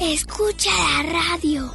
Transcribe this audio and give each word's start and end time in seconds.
Escucha 0.00 0.70
la 0.70 1.12
radio. 1.12 1.70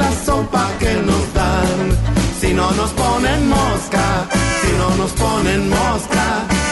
La 0.00 0.10
sopa 0.26 0.64
que 0.80 0.92
nos 1.08 1.24
dan. 1.38 1.78
Si 2.40 2.50
no 2.58 2.66
nos 2.72 2.90
ponen 3.02 3.40
mosca, 3.48 4.04
si 4.60 4.70
no 4.80 4.88
nos 5.00 5.12
ponen 5.24 5.60
mosca, 5.68 6.24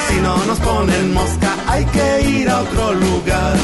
si 0.08 0.16
no 0.26 0.34
nos 0.48 0.58
ponen 0.68 1.04
mosca, 1.18 1.50
hay 1.70 1.84
que 1.94 2.08
ir 2.36 2.48
a 2.48 2.60
otro 2.64 2.84
lugar. 3.04 3.56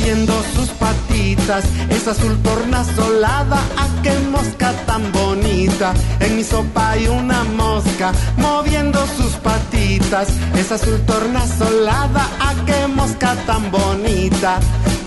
Moviendo 0.00 0.32
sus 0.54 0.68
patitas. 0.70 1.64
Es 1.90 2.06
azul 2.08 2.36
tornasolada, 2.42 3.58
a 3.76 4.02
qué 4.02 4.12
mosca 4.30 4.72
tan 4.86 5.12
bonita. 5.12 5.92
En 6.20 6.36
mi 6.36 6.44
sopa 6.44 6.90
hay 6.90 7.06
una 7.06 7.44
mosca 7.44 8.12
moviendo 8.36 8.98
sus 9.16 9.32
patitas. 9.36 10.28
Es 10.56 10.72
azul 10.72 11.00
tornasolada, 11.06 12.28
a 12.40 12.54
qué 12.64 12.86
mosca 12.86 13.34
tan 13.46 13.70
bonita. 13.70 14.58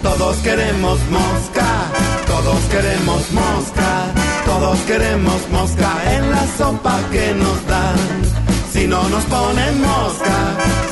Todos 0.04 0.38
queremos 0.38 1.00
mosca, 1.10 1.66
todos 2.28 2.60
queremos 2.70 3.32
mosca, 3.32 3.90
todos 4.46 4.78
queremos 4.82 5.50
mosca 5.50 5.90
en 6.16 6.30
la 6.30 6.46
sopa 6.58 7.00
que 7.12 7.34
nos 7.34 7.68
dan. 7.68 7.98
Si 8.72 8.88
no 8.88 9.08
nos 9.10 9.24
ponen 9.24 9.82
mosca, 9.82 10.38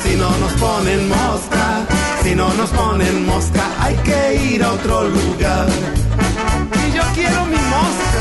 si 0.02 0.16
no 0.16 0.30
nos 0.38 0.52
ponen 0.52 1.08
mosca, 1.08 1.91
si 2.22 2.34
no 2.34 2.52
nos 2.54 2.70
ponen 2.70 3.26
mosca, 3.26 3.62
hay 3.80 3.96
que 3.96 4.34
ir 4.52 4.62
a 4.62 4.72
otro 4.72 5.08
lugar. 5.08 5.68
Y 6.86 6.96
yo 6.96 7.02
quiero 7.14 7.44
mi 7.46 7.56
mosca. 7.56 8.11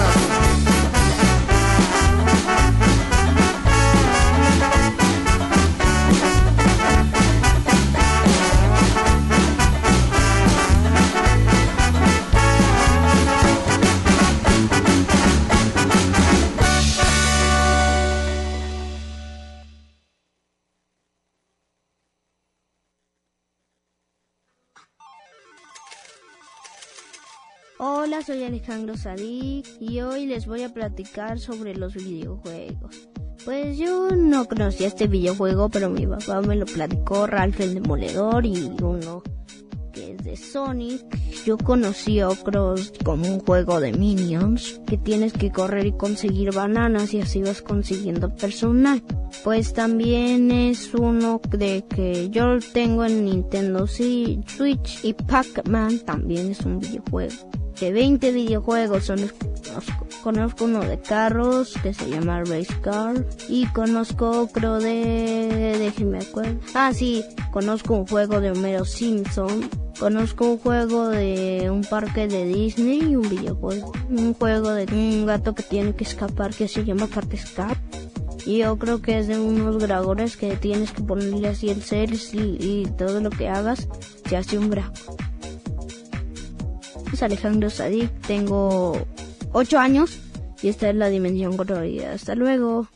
Hola, 28.04 28.24
soy 28.24 28.44
Alejandro 28.44 28.98
Sadik 28.98 29.68
y 29.80 30.02
hoy 30.02 30.26
les 30.26 30.48
voy 30.48 30.64
a 30.64 30.74
platicar 30.74 31.38
sobre 31.38 31.76
los 31.76 31.94
videojuegos. 31.94 33.08
Pues 33.46 33.78
yo 33.78 34.10
no 34.16 34.46
conocía 34.46 34.88
este 34.88 35.06
videojuego, 35.06 35.70
pero 35.70 35.88
mi 35.92 36.08
papá 36.08 36.42
me 36.42 36.56
lo 36.56 36.66
platicó, 36.66 37.28
Ralph 37.28 37.60
el 37.60 37.76
Demoledor 37.76 38.44
y 38.48 38.72
uno 38.82 39.22
que 39.94 40.14
es 40.14 40.24
de 40.24 40.36
Sonic. 40.36 41.06
Yo 41.46 41.60
conocí 41.60 42.24
otros 42.24 42.92
como 43.06 43.28
un 43.28 43.40
juego 43.40 43.80
de 43.80 43.94
Minions, 43.94 44.82
que 44.88 44.98
tienes 44.98 45.34
que 45.34 45.52
correr 45.52 45.86
y 45.86 45.92
conseguir 45.92 46.56
bananas 46.56 47.14
y 47.14 47.22
así 47.22 47.44
vas 47.44 47.62
consiguiendo 47.62 48.36
personal. 48.36 49.04
Pues 49.44 49.74
también 49.74 50.50
es 50.50 50.92
uno 50.96 51.40
de 51.52 51.86
que 51.88 52.32
yo 52.32 52.58
tengo 52.74 53.06
en 53.06 53.26
Nintendo 53.26 53.86
Switch 53.86 55.04
y 55.04 55.14
Pac-Man 55.14 56.00
también 56.00 56.50
es 56.50 56.62
un 56.62 56.80
videojuego. 56.80 57.61
De 57.82 57.92
20 57.92 58.32
videojuegos 58.32 59.06
son 59.06 59.20
conozco 60.22 60.66
uno 60.66 60.82
de 60.82 61.00
carros 61.00 61.74
que 61.82 61.96
se 61.96 62.12
llama 62.12 62.44
Race 62.44 62.72
Car 62.80 63.26
y 63.50 63.66
conozco 63.66 64.30
otro 64.42 64.80
de 64.80 65.78
déjenme 65.80 66.20
acuerdo 66.20 66.60
ah 66.76 66.94
sí 66.94 67.26
conozco 67.52 67.96
un 67.96 68.06
juego 68.06 68.40
de 68.40 68.52
Homero 68.52 68.86
Simpson 68.86 69.68
conozco 70.00 70.46
un 70.46 70.58
juego 70.60 71.10
de 71.10 71.72
un 71.72 71.82
parque 71.82 72.28
de 72.28 72.46
Disney 72.46 73.00
y 73.00 73.16
un 73.16 73.28
videojuego 73.28 73.94
un 74.12 74.36
juego 74.36 74.74
de 74.74 74.86
un 74.94 75.26
gato 75.26 75.56
que 75.56 75.64
tiene 75.64 75.96
que 75.96 76.04
escapar 76.04 76.54
que 76.54 76.68
se 76.68 76.86
llama 76.86 77.08
Parque 77.08 77.38
Escape 77.38 77.80
y 78.46 78.60
yo 78.60 78.78
creo 78.78 79.02
que 79.02 79.18
es 79.18 79.28
de 79.28 79.40
unos 79.40 79.80
dragones 79.80 80.38
que 80.38 80.56
tienes 80.56 80.92
que 80.92 81.02
ponerle 81.02 81.48
así 81.48 81.70
el 81.70 81.82
y, 82.34 82.58
y 82.60 82.86
todo 82.96 83.22
lo 83.22 83.32
que 83.32 83.50
hagas 83.50 83.88
se 84.30 84.38
hace 84.38 84.60
un 84.60 84.70
dragón 84.70 84.94
es 87.14 87.24
Alejandro 87.24 87.70
Sadik, 87.70 88.10
tengo 88.28 88.98
8 89.54 89.80
años 89.80 90.20
y 90.62 90.70
esta 90.70 90.90
es 90.90 90.96
la 90.96 91.10
dimensión 91.10 91.58
colorida. 91.58 92.14
Hasta 92.14 92.36
luego. 92.36 92.88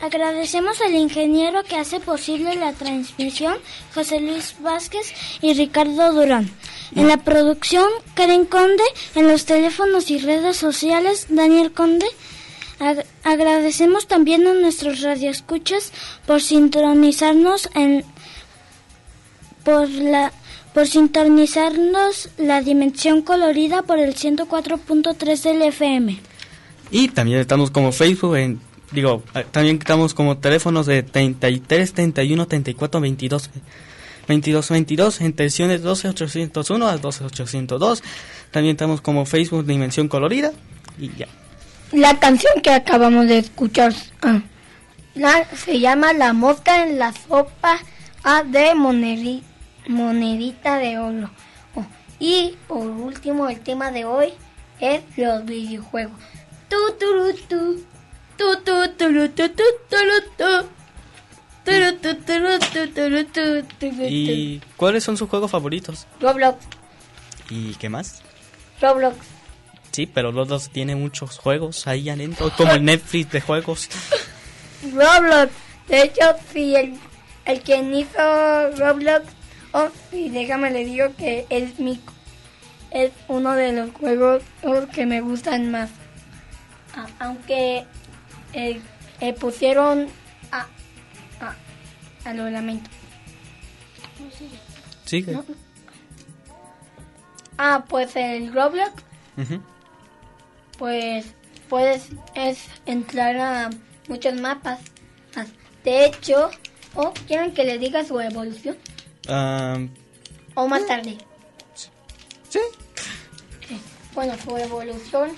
Agradecemos 0.00 0.80
al 0.82 0.94
ingeniero 0.94 1.62
que 1.62 1.76
hace 1.76 2.00
posible 2.00 2.56
la 2.56 2.72
transmisión, 2.72 3.56
José 3.94 4.20
Luis 4.20 4.56
Vázquez 4.60 5.14
y 5.40 5.54
Ricardo 5.54 6.12
Durán. 6.12 6.50
En 6.94 7.08
la 7.08 7.16
producción, 7.18 7.86
Karen 8.14 8.44
Conde. 8.44 8.82
En 9.14 9.28
los 9.28 9.44
teléfonos 9.44 10.10
y 10.10 10.18
redes 10.18 10.56
sociales, 10.56 11.26
Daniel 11.28 11.72
Conde. 11.72 12.06
agradecemos 13.24 14.08
también 14.08 14.46
a 14.46 14.54
nuestros 14.54 15.02
radioescuchas 15.02 15.92
por 16.26 16.42
sintonizarnos 16.42 17.70
en 17.74 18.04
por 19.64 19.88
la 19.88 20.32
por 20.74 20.86
sintonizarnos 20.88 22.30
la 22.38 22.62
dimensión 22.62 23.22
colorida 23.22 23.82
por 23.82 23.98
el 23.98 24.14
104.3 24.14 25.42
del 25.42 25.62
FM. 25.62 26.18
Y 26.90 27.08
también 27.08 27.40
estamos 27.40 27.70
como 27.70 27.92
Facebook 27.92 28.36
digo, 28.92 29.22
eh, 29.34 29.44
también 29.50 29.78
estamos 29.78 30.14
como 30.14 30.38
teléfonos 30.38 30.86
de 30.86 31.02
33, 31.02 31.92
31, 31.92 32.46
34, 32.46 33.00
22, 33.00 33.50
22, 34.28 34.68
22, 34.70 35.20
en 35.20 35.32
tensiones 35.32 35.82
12, 35.82 36.08
801 36.10 36.88
al 36.88 37.00
12, 37.00 37.24
802. 37.24 38.02
También 38.50 38.74
estamos 38.76 39.00
como 39.00 39.26
Facebook 39.26 39.66
Dimensión 39.66 40.08
Colorida 40.08 40.52
y 40.98 41.10
ya. 41.16 41.26
La 41.92 42.18
canción 42.18 42.52
que 42.62 42.70
acabamos 42.70 43.26
de 43.26 43.38
escuchar 43.38 43.92
ah, 44.22 44.40
se 45.56 45.78
llama 45.80 46.12
La 46.12 46.32
mosca 46.32 46.84
en 46.84 46.98
la 46.98 47.12
sopa 47.12 47.78
ah, 48.24 48.42
de 48.44 48.72
monedi- 48.74 49.42
monedita 49.88 50.78
de 50.78 50.98
oro. 50.98 51.30
Oh, 51.74 51.84
y 52.18 52.54
por 52.68 52.86
último, 52.86 53.48
el 53.48 53.60
tema 53.60 53.90
de 53.90 54.04
hoy 54.04 54.28
es 54.80 55.02
los 55.16 55.44
videojuegos. 55.44 56.16
Tu, 56.68 56.76
tu. 56.98 57.76
Tu, 58.38 58.56
tu, 58.64 58.88
tu. 60.36 60.66
¿Y 64.08 64.60
cuáles 64.76 65.04
son 65.04 65.16
sus 65.16 65.28
juegos 65.28 65.50
favoritos? 65.50 66.06
Roblox, 66.20 66.58
¿Y 67.50 67.74
qué 67.74 67.88
más? 67.88 68.22
Roblox. 68.80 69.16
Sí, 69.92 70.06
pero 70.06 70.32
los 70.32 70.48
dos 70.48 70.70
tienen 70.70 71.00
muchos 71.00 71.38
juegos 71.38 71.86
ahí 71.86 72.08
adentro, 72.08 72.50
como 72.56 72.72
el 72.72 72.84
Netflix 72.84 73.30
de 73.30 73.40
juegos. 73.40 73.88
Roblox. 74.92 75.52
De 75.88 76.02
hecho, 76.02 76.24
sí, 76.52 76.74
el, 76.74 76.94
el 77.44 77.60
quien 77.60 77.94
hizo 77.94 78.18
Roblox, 78.76 79.26
oh, 79.72 79.88
sí, 80.10 80.30
déjame 80.30 80.70
le 80.70 80.84
digo 80.84 81.14
que 81.16 81.46
es 81.50 81.78
mi 81.78 82.00
es 82.90 83.10
uno 83.28 83.54
de 83.54 83.72
los 83.72 83.90
juegos 83.92 84.42
oh, 84.62 84.86
que 84.92 85.06
me 85.06 85.20
gustan 85.20 85.70
más. 85.70 85.90
Aunque 87.18 87.84
eh, 88.52 88.80
eh, 89.20 89.32
pusieron 89.32 90.08
a 92.24 92.34
lo 92.34 92.48
lamento. 92.50 92.90
Sigue. 95.04 95.32
No. 95.32 95.44
Ah, 97.58 97.84
pues 97.88 98.16
el 98.16 98.52
Roblox, 98.52 98.90
pues 100.78 101.26
puedes 101.68 102.08
es 102.34 102.58
entrar 102.86 103.36
a 103.36 103.70
muchos 104.08 104.34
mapas. 104.40 104.80
Ah, 105.36 105.44
De 105.84 106.06
hecho, 106.06 106.50
¿o 106.94 107.12
quieren 107.26 107.52
que 107.54 107.64
le 107.64 107.78
diga 107.78 108.04
su 108.04 108.18
evolución? 108.20 108.76
Ah, 109.28 109.78
¿O 110.54 110.66
más 110.68 110.86
tarde? 110.86 111.16
Sí. 112.48 112.58
Bueno, 114.14 114.34
su 114.44 114.56
evolución 114.56 115.30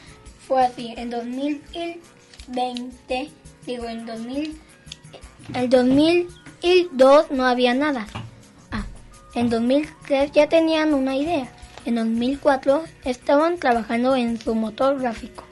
fue 0.46 0.64
así. 0.64 0.94
En 0.96 1.10
2020, 1.10 3.30
digo, 3.66 3.84
en 3.88 4.06
2000, 4.06 4.60
en 5.54 5.70
2002 6.64 7.30
no 7.30 7.44
había 7.44 7.74
nada. 7.74 8.06
Ah, 8.72 8.86
en 9.34 9.50
2003 9.50 10.32
ya 10.32 10.48
tenían 10.48 10.94
una 10.94 11.14
idea. 11.14 11.46
En 11.84 11.96
2004 11.96 12.84
estaban 13.04 13.58
trabajando 13.58 14.16
en 14.16 14.40
su 14.40 14.54
motor 14.54 14.98
gráfico. 14.98 15.44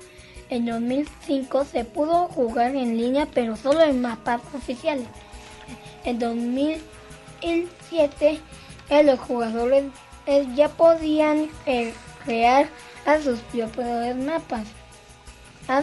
En 0.48 0.64
2005 0.64 1.66
se 1.66 1.84
pudo 1.84 2.28
jugar 2.28 2.74
en 2.76 2.96
línea, 2.96 3.26
pero 3.26 3.58
solo 3.58 3.82
en 3.82 4.00
mapas 4.00 4.40
oficiales. 4.54 5.06
En 6.04 6.18
2007 6.18 8.40
eh, 8.88 9.02
los 9.02 9.20
jugadores 9.20 9.84
eh, 10.24 10.48
ya 10.54 10.70
podían 10.70 11.50
eh, 11.66 11.92
crear 12.24 12.70
a 13.04 13.20
sus 13.20 13.38
propios 13.40 14.16
mapas, 14.16 14.66
Ah, 15.68 15.82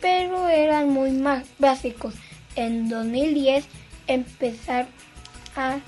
pero 0.00 0.48
eran 0.48 0.88
muy 0.88 1.10
más 1.10 1.44
básicos. 1.58 2.14
En 2.56 2.88
2010 2.88 3.66
empezaron 4.14 4.88
a, 5.56 5.78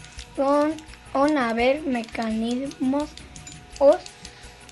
haber 1.48 1.82
mecanismos 1.82 3.08
os- 3.78 3.96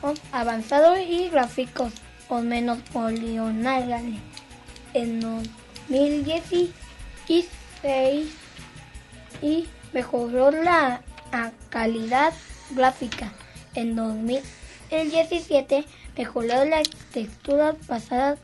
os 0.03 0.19
avanzados 0.33 0.99
y 0.99 1.29
gráficos 1.29 1.93
o 2.29 2.41
menos 2.41 2.79
poligonales. 2.93 4.03
En 4.95 5.21
2016 5.21 6.73
y 9.43 9.67
mejoró 9.93 10.51
la 10.51 11.03
calidad 11.71 12.33
gráfica. 12.71 13.33
En 13.75 13.95
2017 13.97 15.85
mejoró 16.17 16.65
la 16.65 16.83
textura 17.13 17.75
pasada 17.87 18.37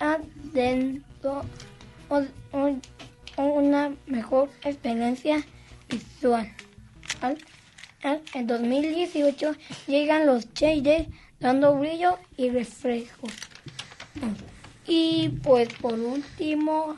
a, 0.00 0.18
dentro 0.52 1.42
o 2.08 2.22
una 3.36 3.94
mejor 4.06 4.50
experiencia 4.64 5.44
visual. 5.88 6.50
Al- 7.20 7.38
al- 8.02 8.22
En 8.34 8.46
2018 8.46 9.54
llegan 9.86 10.26
los 10.26 10.52
shaders 10.54 11.06
dando 11.40 11.74
brillo 11.76 12.18
y 12.36 12.50
reflejos. 12.50 13.32
Y 14.86 15.30
pues 15.42 15.68
por 15.74 15.94
último, 15.98 16.94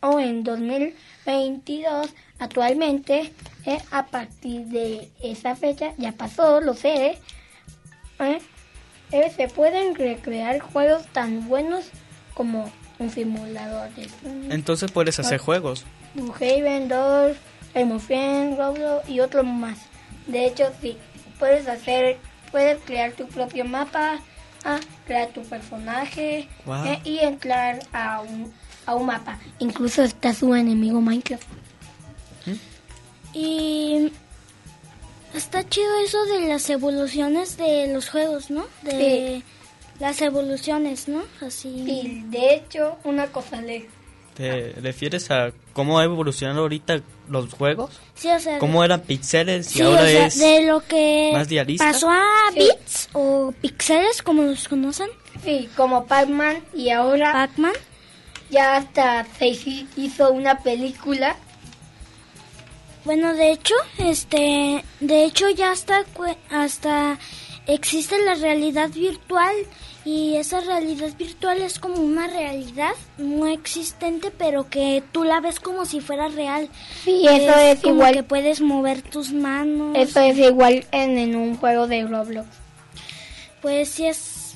o 0.00 0.20
en 0.20 0.44
2022, 0.44 2.08
actualmente, 2.38 3.32
eh, 3.66 3.78
a 3.90 4.06
partir 4.06 4.66
de 4.66 5.10
esa 5.22 5.54
fecha, 5.56 5.92
ya 5.98 6.12
pasó, 6.12 6.60
lo 6.60 6.74
sé, 6.74 7.18
eh, 8.20 8.38
eh, 9.10 9.32
se 9.36 9.48
pueden 9.48 9.94
recrear 9.94 10.60
juegos 10.60 11.06
tan 11.08 11.48
buenos 11.48 11.90
como 12.34 12.70
un 13.02 13.10
simulador 13.10 13.90
de 13.94 14.08
Entonces 14.54 14.90
puedes 14.90 15.18
hacer 15.18 15.38
juegos. 15.38 15.84
Haven 16.40 16.88
2, 16.88 17.36
Emofen, 17.74 18.56
Roblox 18.56 19.08
y 19.08 19.20
otros 19.20 19.44
más. 19.44 19.78
De 20.26 20.46
hecho, 20.46 20.64
sí, 20.80 20.96
puedes 21.38 21.66
hacer, 21.68 22.18
puedes 22.50 22.80
crear 22.84 23.12
tu 23.12 23.26
propio 23.26 23.64
mapa, 23.64 24.20
ah, 24.64 24.78
crear 25.06 25.28
tu 25.28 25.42
personaje 25.42 26.48
Wow. 26.64 26.84
eh, 26.86 27.00
y 27.04 27.18
entrar 27.18 27.80
a 27.92 28.20
un, 28.20 28.52
a 28.86 28.94
un 28.94 29.06
mapa. 29.06 29.38
Incluso 29.58 30.02
está 30.02 30.32
su 30.32 30.54
enemigo 30.54 31.00
Minecraft. 31.00 31.46
Y 33.34 34.12
está 35.34 35.66
chido 35.66 35.88
eso 36.04 36.22
de 36.26 36.46
las 36.48 36.68
evoluciones 36.68 37.56
de 37.56 37.90
los 37.92 38.10
juegos, 38.10 38.50
¿no? 38.50 38.66
De 38.82 39.42
las 40.02 40.20
evoluciones, 40.20 41.06
¿no? 41.06 41.22
Así. 41.40 41.68
Y 41.68 42.24
de 42.26 42.56
hecho, 42.56 42.98
una 43.04 43.28
cosa 43.28 43.60
le 43.62 43.88
¿Te 44.34 44.72
refieres 44.80 45.30
a 45.30 45.52
cómo 45.74 45.98
ha 46.00 46.04
evolucionado 46.04 46.62
ahorita 46.62 47.02
los 47.28 47.52
juegos? 47.52 48.00
Sí, 48.14 48.28
o 48.28 48.40
sea, 48.40 48.58
¿Cómo 48.58 48.82
eran 48.82 49.02
pixeles 49.02 49.70
y 49.70 49.74
sí, 49.74 49.82
ahora 49.82 50.02
o 50.02 50.06
sea, 50.06 50.26
es 50.26 50.38
de 50.38 50.62
lo 50.66 50.80
que 50.80 51.30
más 51.34 51.48
realista? 51.50 51.84
pasó 51.92 52.10
a 52.10 52.24
Sí. 52.52 52.58
bits 52.60 53.08
o 53.12 53.52
pixeles, 53.60 54.22
como 54.22 54.42
los 54.42 54.66
conocen, 54.68 55.08
Sí, 55.44 55.68
como 55.76 56.06
Pac-Man 56.06 56.64
y 56.74 56.88
ahora 56.90 57.32
Pac-Man. 57.32 57.74
ya 58.50 58.76
hasta 58.76 59.24
se 59.38 59.46
hizo 59.96 60.32
una 60.32 60.58
película. 60.58 61.36
Bueno, 63.04 63.34
de 63.34 63.52
hecho, 63.52 63.74
este, 63.98 64.82
de 65.00 65.24
hecho 65.24 65.48
ya 65.50 65.72
hasta 65.72 66.04
hasta 66.50 67.18
existe 67.66 68.16
la 68.24 68.34
realidad 68.36 68.88
virtual 68.90 69.54
y 70.04 70.36
esa 70.36 70.60
realidad 70.60 71.10
virtual 71.16 71.62
es 71.62 71.78
como 71.78 71.96
una 71.96 72.26
realidad 72.26 72.92
no 73.18 73.46
existente, 73.46 74.30
pero 74.30 74.68
que 74.68 75.02
tú 75.12 75.24
la 75.24 75.40
ves 75.40 75.60
como 75.60 75.84
si 75.86 76.00
fuera 76.00 76.28
real. 76.28 76.68
Sí, 77.04 77.26
eso 77.28 77.54
es 77.56 77.80
como 77.80 77.94
igual. 77.94 78.14
que 78.14 78.22
puedes 78.22 78.60
mover 78.60 79.02
tus 79.02 79.32
manos. 79.32 79.96
Eso 79.96 80.20
es 80.20 80.38
igual 80.38 80.84
en, 80.90 81.18
en 81.18 81.36
un 81.36 81.56
juego 81.56 81.86
de 81.86 82.04
Roblox. 82.04 82.48
Pues 83.60 83.88
sí 83.90 84.06
es 84.06 84.54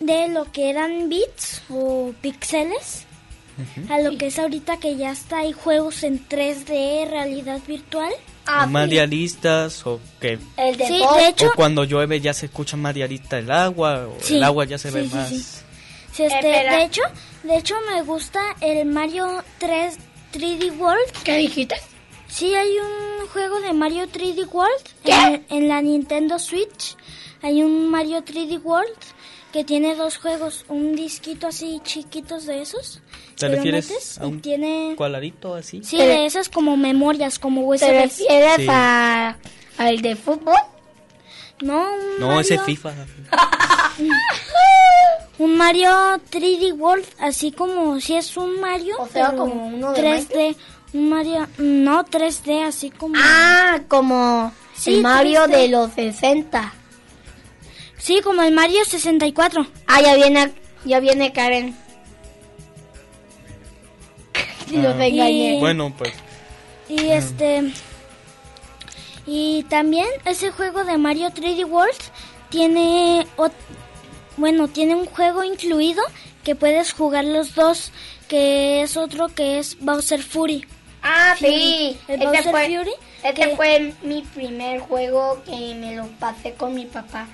de 0.00 0.28
lo 0.28 0.50
que 0.50 0.70
eran 0.70 1.08
bits 1.08 1.62
o 1.70 2.12
píxeles 2.20 3.06
a 3.88 4.00
lo 4.00 4.18
que 4.18 4.26
es 4.26 4.38
ahorita 4.38 4.78
que 4.78 4.96
ya 4.96 5.12
está 5.12 5.38
hay 5.38 5.52
juegos 5.52 6.02
en 6.02 6.26
3D, 6.28 7.08
realidad 7.08 7.60
virtual. 7.66 8.12
Ah, 8.46 8.66
más 8.66 8.88
sí, 8.88 8.96
realistas 8.96 9.86
o 9.86 10.00
que 10.20 10.38
el 10.56 10.76
de 10.76 10.86
Sí, 10.86 11.02
de 11.16 11.28
hecho, 11.28 11.46
o 11.46 11.52
cuando 11.54 11.84
llueve 11.84 12.20
ya 12.20 12.34
se 12.34 12.46
escucha 12.46 12.76
más 12.76 12.94
realista 12.94 13.38
el 13.38 13.50
agua 13.50 14.06
o 14.06 14.16
Sí, 14.20 14.36
el 14.36 14.44
agua 14.44 14.64
ya 14.66 14.76
se 14.78 14.90
sí, 14.90 14.94
ve 14.94 15.08
sí, 15.08 15.14
más 15.14 15.28
sí. 15.28 15.38
sí, 16.12 16.22
este, 16.24 16.26
Espera. 16.26 16.76
de 16.76 16.84
hecho, 16.84 17.02
de 17.42 17.56
hecho 17.56 17.74
me 17.92 18.02
gusta 18.02 18.40
el 18.60 18.84
Mario 18.86 19.42
3 19.58 19.96
3D 20.32 20.76
World. 20.78 21.12
¿Qué 21.22 21.36
dijiste? 21.36 21.76
Sí, 22.28 22.52
hay 22.54 22.68
un 22.78 23.28
juego 23.28 23.60
de 23.60 23.72
Mario 23.72 24.06
3D 24.08 24.48
World 24.52 24.82
¿Qué? 25.04 25.12
en, 25.12 25.44
en 25.48 25.68
la 25.68 25.80
Nintendo 25.80 26.38
Switch. 26.38 26.96
Hay 27.42 27.62
un 27.62 27.88
Mario 27.90 28.24
3D 28.24 28.60
World 28.62 28.90
que 29.54 29.62
tiene 29.62 29.94
dos 29.94 30.16
juegos, 30.18 30.64
un 30.68 30.96
disquito 30.96 31.46
así 31.46 31.80
chiquitos 31.84 32.44
de 32.46 32.60
esos. 32.62 33.00
¿Te 33.38 33.46
refieres 33.46 33.88
metes 33.88 34.18
a 34.18 34.24
y 34.24 34.26
un 34.26 34.40
tiene 34.40 34.94
cuadradito 34.96 35.54
así 35.54 35.80
Sí, 35.84 35.96
Te- 35.96 36.08
de 36.08 36.26
esas 36.26 36.48
como 36.48 36.76
memorias, 36.76 37.38
como 37.38 37.60
¿Te 37.60 37.66
USB. 37.68 38.02
refieres 38.02 38.56
Sí. 38.56 38.66
a 38.68 39.36
al 39.78 40.02
de 40.02 40.16
fútbol? 40.16 40.56
No, 41.62 41.84
un 41.84 42.18
no 42.18 42.40
ese 42.40 42.56
Mario- 42.56 42.64
FIFA 42.66 42.94
un 45.38 45.56
Mario 45.56 45.90
3D 46.30 46.72
World, 46.72 47.06
así 47.20 47.52
como 47.52 48.00
si 48.00 48.16
es 48.16 48.36
un 48.36 48.60
Mario, 48.60 48.96
O 48.98 49.06
sea, 49.06 49.36
como 49.36 49.68
uno 49.68 49.92
de 49.92 50.02
3D, 50.02 50.56
un 50.94 51.10
Mario, 51.10 51.46
no 51.58 52.04
3D, 52.04 52.64
así 52.66 52.90
como 52.90 53.14
Ah, 53.18 53.78
como 53.86 54.52
Sí, 54.76 54.96
el 54.96 55.02
Mario 55.02 55.44
3D. 55.44 55.48
de 55.56 55.68
los 55.68 55.92
60. 55.92 56.72
Sí, 58.04 58.20
como 58.22 58.42
el 58.42 58.52
Mario 58.52 58.84
64. 58.84 59.66
Ah, 59.86 60.02
ya 60.02 60.14
viene, 60.14 60.52
ya 60.84 61.00
viene 61.00 61.32
Karen. 61.32 61.74
Los 64.70 64.94
Ah. 64.96 65.06
engañé. 65.06 65.56
Y- 65.56 65.60
Bueno, 65.60 65.92
pues 65.96 66.12
Y 66.88 67.08
este 67.08 67.72
y 69.26 69.62
también 69.70 70.06
ese 70.26 70.50
juego 70.50 70.84
de 70.84 70.98
Mario 70.98 71.30
3D 71.30 71.64
World 71.64 71.96
tiene 72.50 73.26
ot- 73.38 73.52
bueno, 74.36 74.68
tiene 74.68 74.94
un 74.94 75.06
juego 75.06 75.42
incluido 75.44 76.02
que 76.44 76.54
puedes 76.54 76.92
jugar 76.92 77.24
los 77.24 77.54
dos, 77.54 77.90
que 78.28 78.82
es 78.82 78.98
otro 78.98 79.28
que 79.28 79.58
es 79.58 79.78
Bowser 79.80 80.22
Fury. 80.22 80.66
Ah, 81.02 81.34
sí. 81.38 81.96
el 82.06 82.14
Este 82.16 82.26
Bowser 82.26 82.50
fue, 82.50 82.66
Fury, 82.76 82.92
este 83.22 83.40
que- 83.48 83.56
fue 83.56 83.94
mi 84.02 84.20
primer 84.20 84.80
juego 84.80 85.42
que 85.46 85.74
me 85.74 85.96
lo 85.96 86.06
pasé 86.20 86.52
con 86.52 86.74
mi 86.74 86.84
papá. 86.84 87.26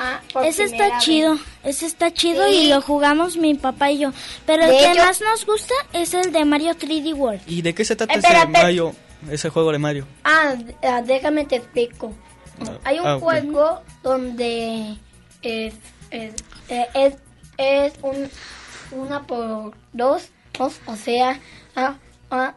Ah, 0.00 0.20
Ese 0.44 0.64
está 0.64 0.88
vez. 0.94 1.04
chido, 1.04 1.36
ese 1.64 1.86
está 1.86 2.12
chido 2.12 2.46
Sí. 2.46 2.54
y 2.54 2.68
lo 2.68 2.80
jugamos 2.80 3.36
mi 3.36 3.54
papá 3.54 3.90
y 3.90 3.98
yo. 3.98 4.12
Pero 4.46 4.62
el 4.64 4.70
De 4.70 4.76
que 4.78 4.92
hecho- 4.92 5.04
más 5.04 5.20
nos 5.20 5.44
gusta 5.44 5.74
es 5.92 6.14
el 6.14 6.30
de 6.32 6.44
Mario 6.44 6.74
3D 6.76 7.12
World. 7.14 7.40
¿y 7.46 7.62
de 7.62 7.74
qué 7.74 7.84
se 7.84 7.96
trata 7.96 8.14
Espérate. 8.14 8.52
ese 8.52 8.62
Mario, 8.62 8.94
ese 9.30 9.48
juego 9.50 9.72
de 9.72 9.78
Mario? 9.78 10.06
Ah, 10.24 10.54
ah, 10.84 11.02
déjame 11.02 11.44
te 11.46 11.56
explico. 11.56 12.12
Hay 12.84 12.98
un 13.00 13.06
ah, 13.06 13.18
juego 13.20 13.82
donde 14.02 14.96
es, 15.42 15.74
es, 16.10 16.34
eh, 16.68 16.86
es, 16.94 17.14
es 17.56 17.92
un, 18.02 18.30
una 18.92 19.26
por 19.26 19.74
dos, 19.92 20.28
dos, 20.56 20.80
o 20.86 20.94
sea, 20.96 21.40
ah, 21.76 21.94
ah, 22.30 22.54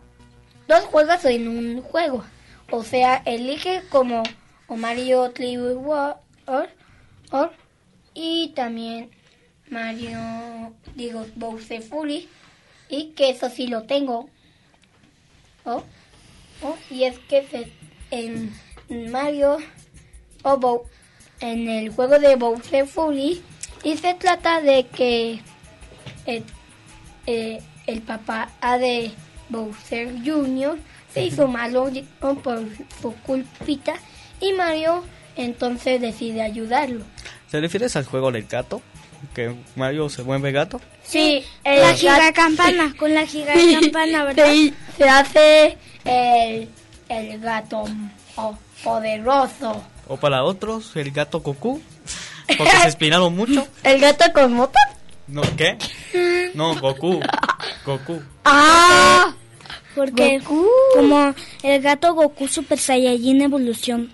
dos 0.67 0.81
juegas 0.85 1.25
en 1.25 1.47
un 1.47 1.81
juego. 1.81 2.23
O 2.71 2.83
sea, 2.83 3.21
elige 3.25 3.81
como 3.89 4.23
o 4.67 4.75
Mario 4.75 5.31
3D 5.33 5.75
World 5.75 6.15
or- 7.31 7.51
y 8.13 8.49
también 8.55 9.09
Mario, 9.69 10.19
digo, 10.95 11.25
Bowser 11.35 11.81
Fury. 11.81 12.27
Y 12.89 13.11
que 13.15 13.29
eso 13.29 13.49
sí 13.49 13.67
lo 13.67 13.83
tengo. 13.83 14.29
Oh, 15.63 15.81
oh, 16.61 16.75
y 16.89 17.03
es 17.05 17.17
que 17.19 17.47
se- 17.47 17.71
en 18.11 18.53
Mario 19.11 19.57
o 20.43 20.57
Bow- 20.57 20.83
en 21.39 21.69
el 21.69 21.89
juego 21.91 22.19
de 22.19 22.35
Bowser 22.35 22.85
Fury 22.87 23.41
y 23.83 23.95
se 23.97 24.13
trata 24.15 24.59
de 24.61 24.85
que 24.87 25.39
el, 26.25 26.43
eh, 27.27 27.61
el 27.87 28.01
papá 28.01 28.49
A 28.59 28.77
de 28.77 29.11
Bowser 29.49 30.13
Jr. 30.25 30.77
se 31.13 31.23
hizo 31.25 31.47
malo 31.47 31.89
por 32.43 32.65
su 33.01 33.13
culpita 33.23 33.93
y 34.41 34.51
Mario 34.53 35.03
entonces 35.37 36.01
decide 36.01 36.41
ayudarlo. 36.41 37.05
¿Te 37.51 37.59
refieres 37.59 37.97
al 37.97 38.05
juego 38.05 38.31
del 38.31 38.47
gato? 38.47 38.81
¿Que 39.35 39.53
Mario 39.75 40.07
se 40.07 40.21
vuelve 40.21 40.53
gato? 40.53 40.79
Sí, 41.03 41.43
La 41.65 41.91
el 41.91 41.95
gigacampana, 41.97 42.95
con 42.97 43.13
la 43.13 43.25
gigacampana, 43.25 44.23
¿verdad? 44.23 44.45
Sí, 44.49 44.73
se 44.97 45.03
hace 45.03 45.77
el, 46.05 46.69
el 47.09 47.39
gato 47.41 47.83
oh, 48.37 48.57
poderoso. 48.81 49.83
¿O 50.07 50.15
para 50.15 50.43
otros, 50.43 50.95
el 50.95 51.11
gato 51.11 51.41
Goku? 51.41 51.81
Porque 52.57 52.77
se 52.77 52.85
inspiraron 52.85 53.35
mucho. 53.35 53.67
¿El 53.83 53.99
gato 53.99 54.31
con 54.33 54.53
moto? 54.53 54.79
¿No? 55.27 55.41
¿Qué? 55.57 55.77
No, 56.53 56.75
Goku. 56.79 57.19
Goku. 57.85 58.21
¡Ah! 58.45 59.33
Porque 59.95 60.39
Goku. 60.39 60.67
como 60.95 61.35
el 61.63 61.81
gato 61.81 62.13
Goku 62.13 62.47
Super 62.47 62.77
Saiyajin 62.77 63.41
Evolución. 63.41 64.11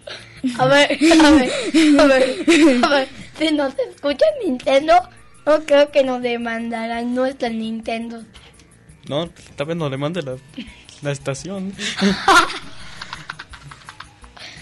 A 0.59 0.65
ver, 0.65 0.91
a 0.91 1.31
ver, 1.31 1.51
a 1.99 2.05
ver, 2.05 2.83
a 2.83 2.89
ver. 2.89 3.26
Si 3.37 3.51
nos 3.51 3.73
escucha 3.77 4.25
Nintendo, 4.43 4.93
no 5.45 5.59
creo 5.63 5.91
que 5.91 6.03
nos 6.03 6.21
demandarán 6.21 7.13
nuestra 7.15 7.49
Nintendo. 7.49 8.23
No, 9.07 9.29
tal 9.55 9.67
vez 9.67 9.77
no 9.77 9.89
le 9.89 9.97
mande 9.97 10.21
la, 10.21 10.35
la 11.01 11.11
estación. 11.11 11.73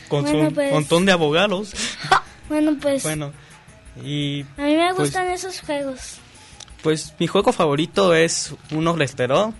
Con 0.09 0.23
Bueno, 0.23 0.49
su 0.49 0.55
pues. 0.55 0.71
montón 0.71 1.05
de 1.05 1.11
abogados. 1.11 1.73
Bueno, 2.47 2.77
pues 2.79 3.01
Bueno, 3.01 3.33
y 4.03 4.43
a 4.59 4.61
mí 4.65 4.75
me 4.77 4.93
pues- 4.93 5.07
gustan 5.09 5.31
esos 5.31 5.61
juegos. 5.61 6.17
pues 6.83 7.15
mi 7.17 7.25
juego 7.25 7.51
favorito 7.51 8.13
es 8.13 8.53
uno 8.69 8.95
Lesteró. 8.95 9.51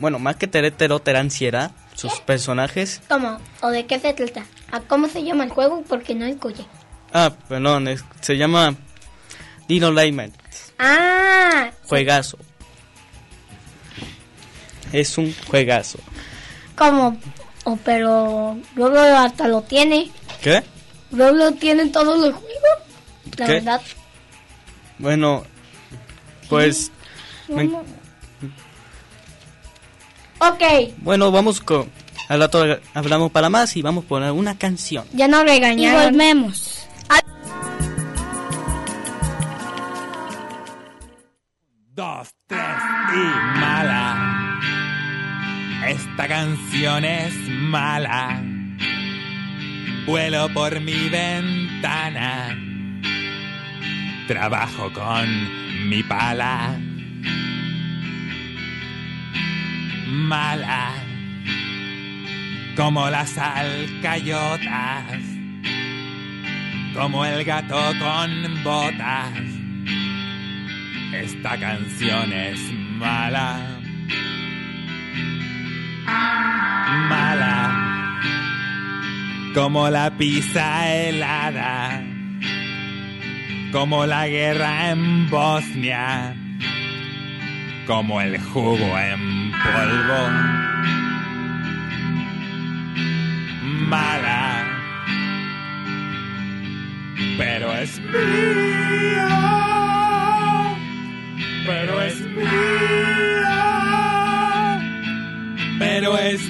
Bueno, 0.00 0.18
más 0.18 0.34
que 0.34 0.48
Teretero, 0.48 0.98
Teranciera, 0.98 1.70
sus 1.94 2.14
personajes. 2.18 3.00
¿Cómo? 3.08 3.38
¿O 3.60 3.68
de 3.68 3.86
qué 3.86 4.00
se 4.00 4.12
trata? 4.14 4.44
¿A 4.72 4.80
cómo 4.80 5.06
se 5.06 5.22
llama 5.22 5.44
el 5.44 5.50
juego? 5.50 5.84
Porque 5.88 6.16
no 6.16 6.24
escuché. 6.26 6.66
Ah, 7.12 7.32
perdón, 7.48 7.88
es- 7.88 8.04
se 8.20 8.36
llama 8.36 8.74
Dino 9.68 9.90
Lightman. 9.92 10.32
¡Ah! 10.78 11.70
Juegazo. 11.86 12.38
Es 14.92 15.16
un 15.18 15.34
juegazo. 15.48 15.98
¿Cómo? 16.76 17.16
Oh, 17.64 17.78
pero 17.84 18.56
luego 18.74 18.98
hasta 18.98 19.48
lo 19.48 19.62
tiene. 19.62 20.10
¿Qué? 20.42 20.62
Luego 21.12 21.36
lo 21.36 21.52
tienen 21.52 21.92
todos 21.92 22.18
los 22.18 22.34
juegos. 22.34 23.36
La 23.38 23.46
¿Qué? 23.46 23.52
verdad. 23.54 23.80
Bueno, 24.98 25.44
pues... 26.48 26.90
me- 27.48 27.64
Vamos- 27.66 27.86
Ok, 30.40 30.62
bueno, 30.98 31.30
vamos 31.30 31.60
con... 31.60 31.88
Al 32.28 32.40
rato 32.40 32.64
hablamos 32.94 33.30
para 33.30 33.48
más 33.48 33.76
y 33.76 33.82
vamos 33.82 34.04
a 34.04 34.08
poner 34.08 34.32
una 34.32 34.58
canción. 34.58 35.06
ya 35.12 35.28
no 35.28 35.42
Y 35.42 35.46
regañaron. 35.46 36.04
volvemos. 36.12 36.81
Dos, 41.94 42.34
tres 42.46 42.60
y 43.12 43.60
mala. 43.60 44.58
Esta 45.86 46.26
canción 46.26 47.04
es 47.04 47.34
mala. 47.48 48.42
Vuelo 50.06 50.48
por 50.54 50.80
mi 50.80 51.08
ventana. 51.10 52.56
Trabajo 54.26 54.90
con 54.92 55.88
mi 55.88 56.02
pala. 56.02 56.78
Mala. 60.06 60.92
Como 62.74 63.10
las 63.10 63.36
alcayotas. 63.36 65.20
Como 66.94 67.24
el 67.26 67.44
gato 67.44 67.80
con 68.00 68.64
botas. 68.64 69.51
Esta 71.12 71.58
canción 71.58 72.32
es 72.32 72.58
mala. 72.72 73.78
Mala. 77.08 78.20
Como 79.54 79.90
la 79.90 80.10
pizza 80.16 80.90
helada. 80.90 82.02
Como 83.72 84.06
la 84.06 84.26
guerra 84.26 84.90
en 84.90 85.28
Bosnia. 85.28 86.34
Como 87.86 88.20
el 88.22 88.38
jugo 88.40 88.98
en 88.98 89.52
polvo. 89.52 90.28
Mala. 93.88 94.64
Pero 97.36 97.74
es 97.74 98.00
mía 98.00 99.71
pero 101.66 102.00
es 102.02 102.20
mía, 102.20 102.48
pero 105.78 106.16
es 106.18 106.40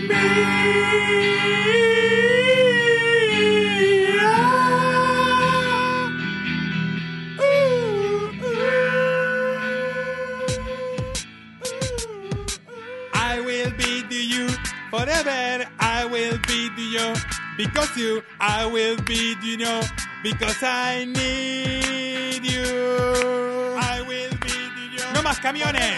I 13.14 13.40
will 13.40 13.70
be 13.72 14.02
to 14.02 14.14
you 14.14 14.48
forever. 14.90 15.66
I 15.80 16.04
will 16.04 16.38
be 16.46 16.68
to 16.76 16.82
you 16.82 17.14
because 17.56 17.96
you. 17.96 18.22
I 18.40 18.66
will 18.66 18.96
be 19.02 19.34
to 19.36 19.46
you 19.46 19.56
know 19.58 19.82
because 20.22 20.62
I 20.62 21.04
need 21.04 22.44
you. 22.44 23.51
No 25.22 25.28
más 25.28 25.38
camiones. 25.38 25.94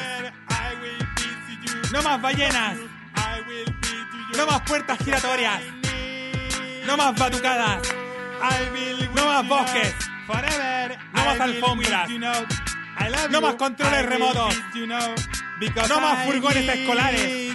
No 1.91 2.03
más 2.03 2.21
ballenas. 2.21 2.77
No 4.37 4.47
más 4.47 4.61
puertas 4.61 4.99
giratorias. 4.99 5.63
No 6.85 6.99
más 6.99 7.19
batucadas. 7.19 7.81
No 9.15 9.25
más 9.25 9.49
bosques. 9.49 9.95
No 11.15 11.25
más 11.25 11.41
alfombras. 11.41 12.11
No 13.31 13.41
más 13.41 13.55
controles 13.55 14.05
remotos. 14.05 14.55
No 15.89 16.01
más 16.03 16.27
furgones 16.27 16.69
escolares. 16.69 17.55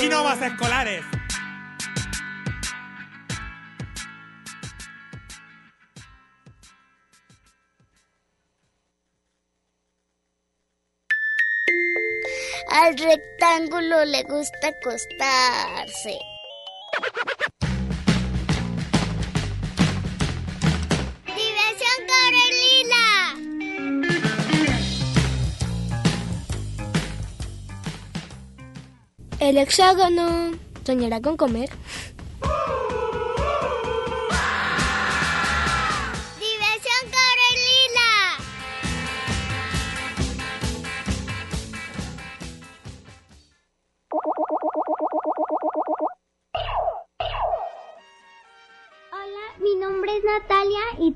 Y 0.00 0.08
no 0.08 0.22
más 0.22 0.40
escolares. 0.40 1.04
Al 12.82 12.96
rectángulo 12.96 14.06
le 14.06 14.22
gusta 14.22 14.68
acostarse. 14.68 16.18
Diversión 21.26 21.98
El 29.40 29.58
hexágono 29.58 30.52
soñará 30.86 31.20
con 31.20 31.36
comer. 31.36 31.68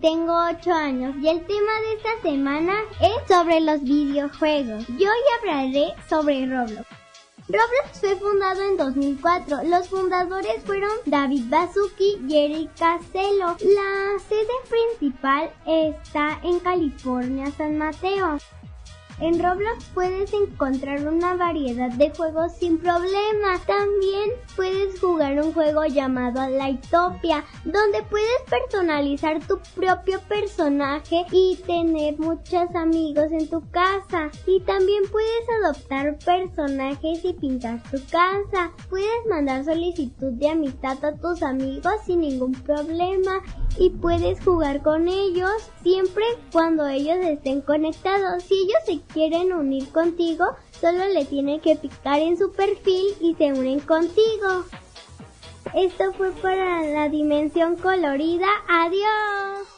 Tengo 0.05 0.35
8 0.35 0.71
años 0.71 1.17
y 1.19 1.29
el 1.29 1.47
tema 1.47 1.73
de 1.81 1.95
esta 1.95 2.21
semana 2.21 2.75
es 3.01 3.27
sobre 3.27 3.59
los 3.63 3.83
videojuegos. 3.83 4.87
Yo 4.99 5.09
hoy 5.09 5.25
hablaré 5.39 5.95
sobre 6.07 6.45
Roblox. 6.45 6.87
Roblox 7.49 8.01
fue 8.01 8.15
fundado 8.17 8.63
en 8.65 8.77
2004. 8.77 9.63
Los 9.65 9.89
fundadores 9.89 10.63
fueron 10.67 10.91
David 11.07 11.45
Bazuki 11.49 12.19
y 12.29 12.37
Eric 12.37 12.71
Castelo. 12.79 13.57
La 13.63 14.19
sede 14.29 14.53
principal 14.69 15.51
está 15.65 16.39
en 16.43 16.61
California, 16.61 17.51
San 17.57 17.79
Mateo. 17.79 18.37
En 19.21 19.41
Roblox 19.41 19.85
puedes 19.95 20.33
encontrar 20.33 21.07
una 21.07 21.37
variedad 21.37 21.91
de 21.91 22.11
juegos 22.11 22.53
sin 22.59 22.79
problema. 22.79 23.61
También 23.65 24.31
puedes 24.57 24.99
jugar 25.01 25.41
un 25.41 25.53
juego 25.53 25.85
llamado 25.85 26.49
Lightopia, 26.49 27.45
donde 27.65 28.03
puedes 28.11 28.43
personalizar 28.51 29.39
tu 29.47 29.61
propio 29.77 30.21
personaje 30.29 31.25
y 31.31 31.57
tener 31.65 32.19
muchos 32.19 32.75
amigos 32.75 33.31
en 33.31 33.49
tu 33.49 33.63
casa. 33.71 34.31
Y 34.47 34.61
también 34.61 35.05
puedes 35.11 35.49
adoptar 35.63 36.19
personajes 36.19 37.25
y 37.25 37.33
pintar 37.35 37.83
tu 37.91 37.99
casa. 38.11 38.73
Puedes 38.91 39.27
mandar 39.31 39.65
solicitud 39.65 40.33
de 40.33 40.49
amistad 40.49 41.03
a 41.05 41.15
tus 41.15 41.43
amigos 41.43 41.95
sin 42.05 42.21
ningún 42.21 42.53
problema 42.53 43.43
y 43.79 43.91
puedes 43.91 44.43
jugar 44.45 44.83
con 44.83 45.09
ellos 45.09 45.71
siempre 45.83 46.25
cuando 46.53 46.87
ellos 46.87 47.19
estén 47.23 47.61
conectados. 47.61 48.43
Si 48.43 48.55
ellos 48.55 48.79
se 48.87 49.04
quieren 49.13 49.53
unir 49.53 49.91
contigo, 49.91 50.47
solo 50.81 51.07
le 51.09 51.25
tienen 51.25 51.61
que 51.61 51.77
picar 51.77 52.21
en 52.21 52.37
su 52.37 52.53
perfil 52.53 53.15
y 53.21 53.35
se 53.35 53.53
unen 53.53 53.81
contigo. 53.81 54.65
Esto 55.75 56.13
fue 56.13 56.31
para 56.33 56.83
la 56.83 57.09
dimensión 57.09 57.77
colorida. 57.77 58.47
Adiós. 58.69 59.69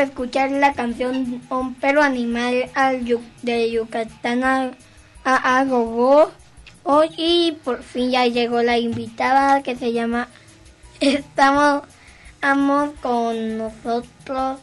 De 0.00 0.06
escuchar 0.06 0.50
la 0.50 0.72
canción 0.72 1.42
Un 1.50 1.74
perro 1.74 2.02
animal 2.02 2.70
al 2.74 3.04
Yu- 3.04 3.20
de 3.42 3.70
Yucatán 3.70 4.42
a, 4.44 4.70
a, 5.24 5.58
a 5.58 5.64
Gogó. 5.64 6.30
Hoy 6.82 7.08
y 7.16 7.52
por 7.64 7.82
fin 7.82 8.10
ya 8.10 8.26
llegó 8.26 8.62
la 8.62 8.78
invitada 8.78 9.62
que 9.62 9.76
se 9.76 9.92
llama 9.92 10.28
Estamos 11.00 11.82
amos 12.40 12.90
con 13.02 13.58
nosotros 13.58 14.58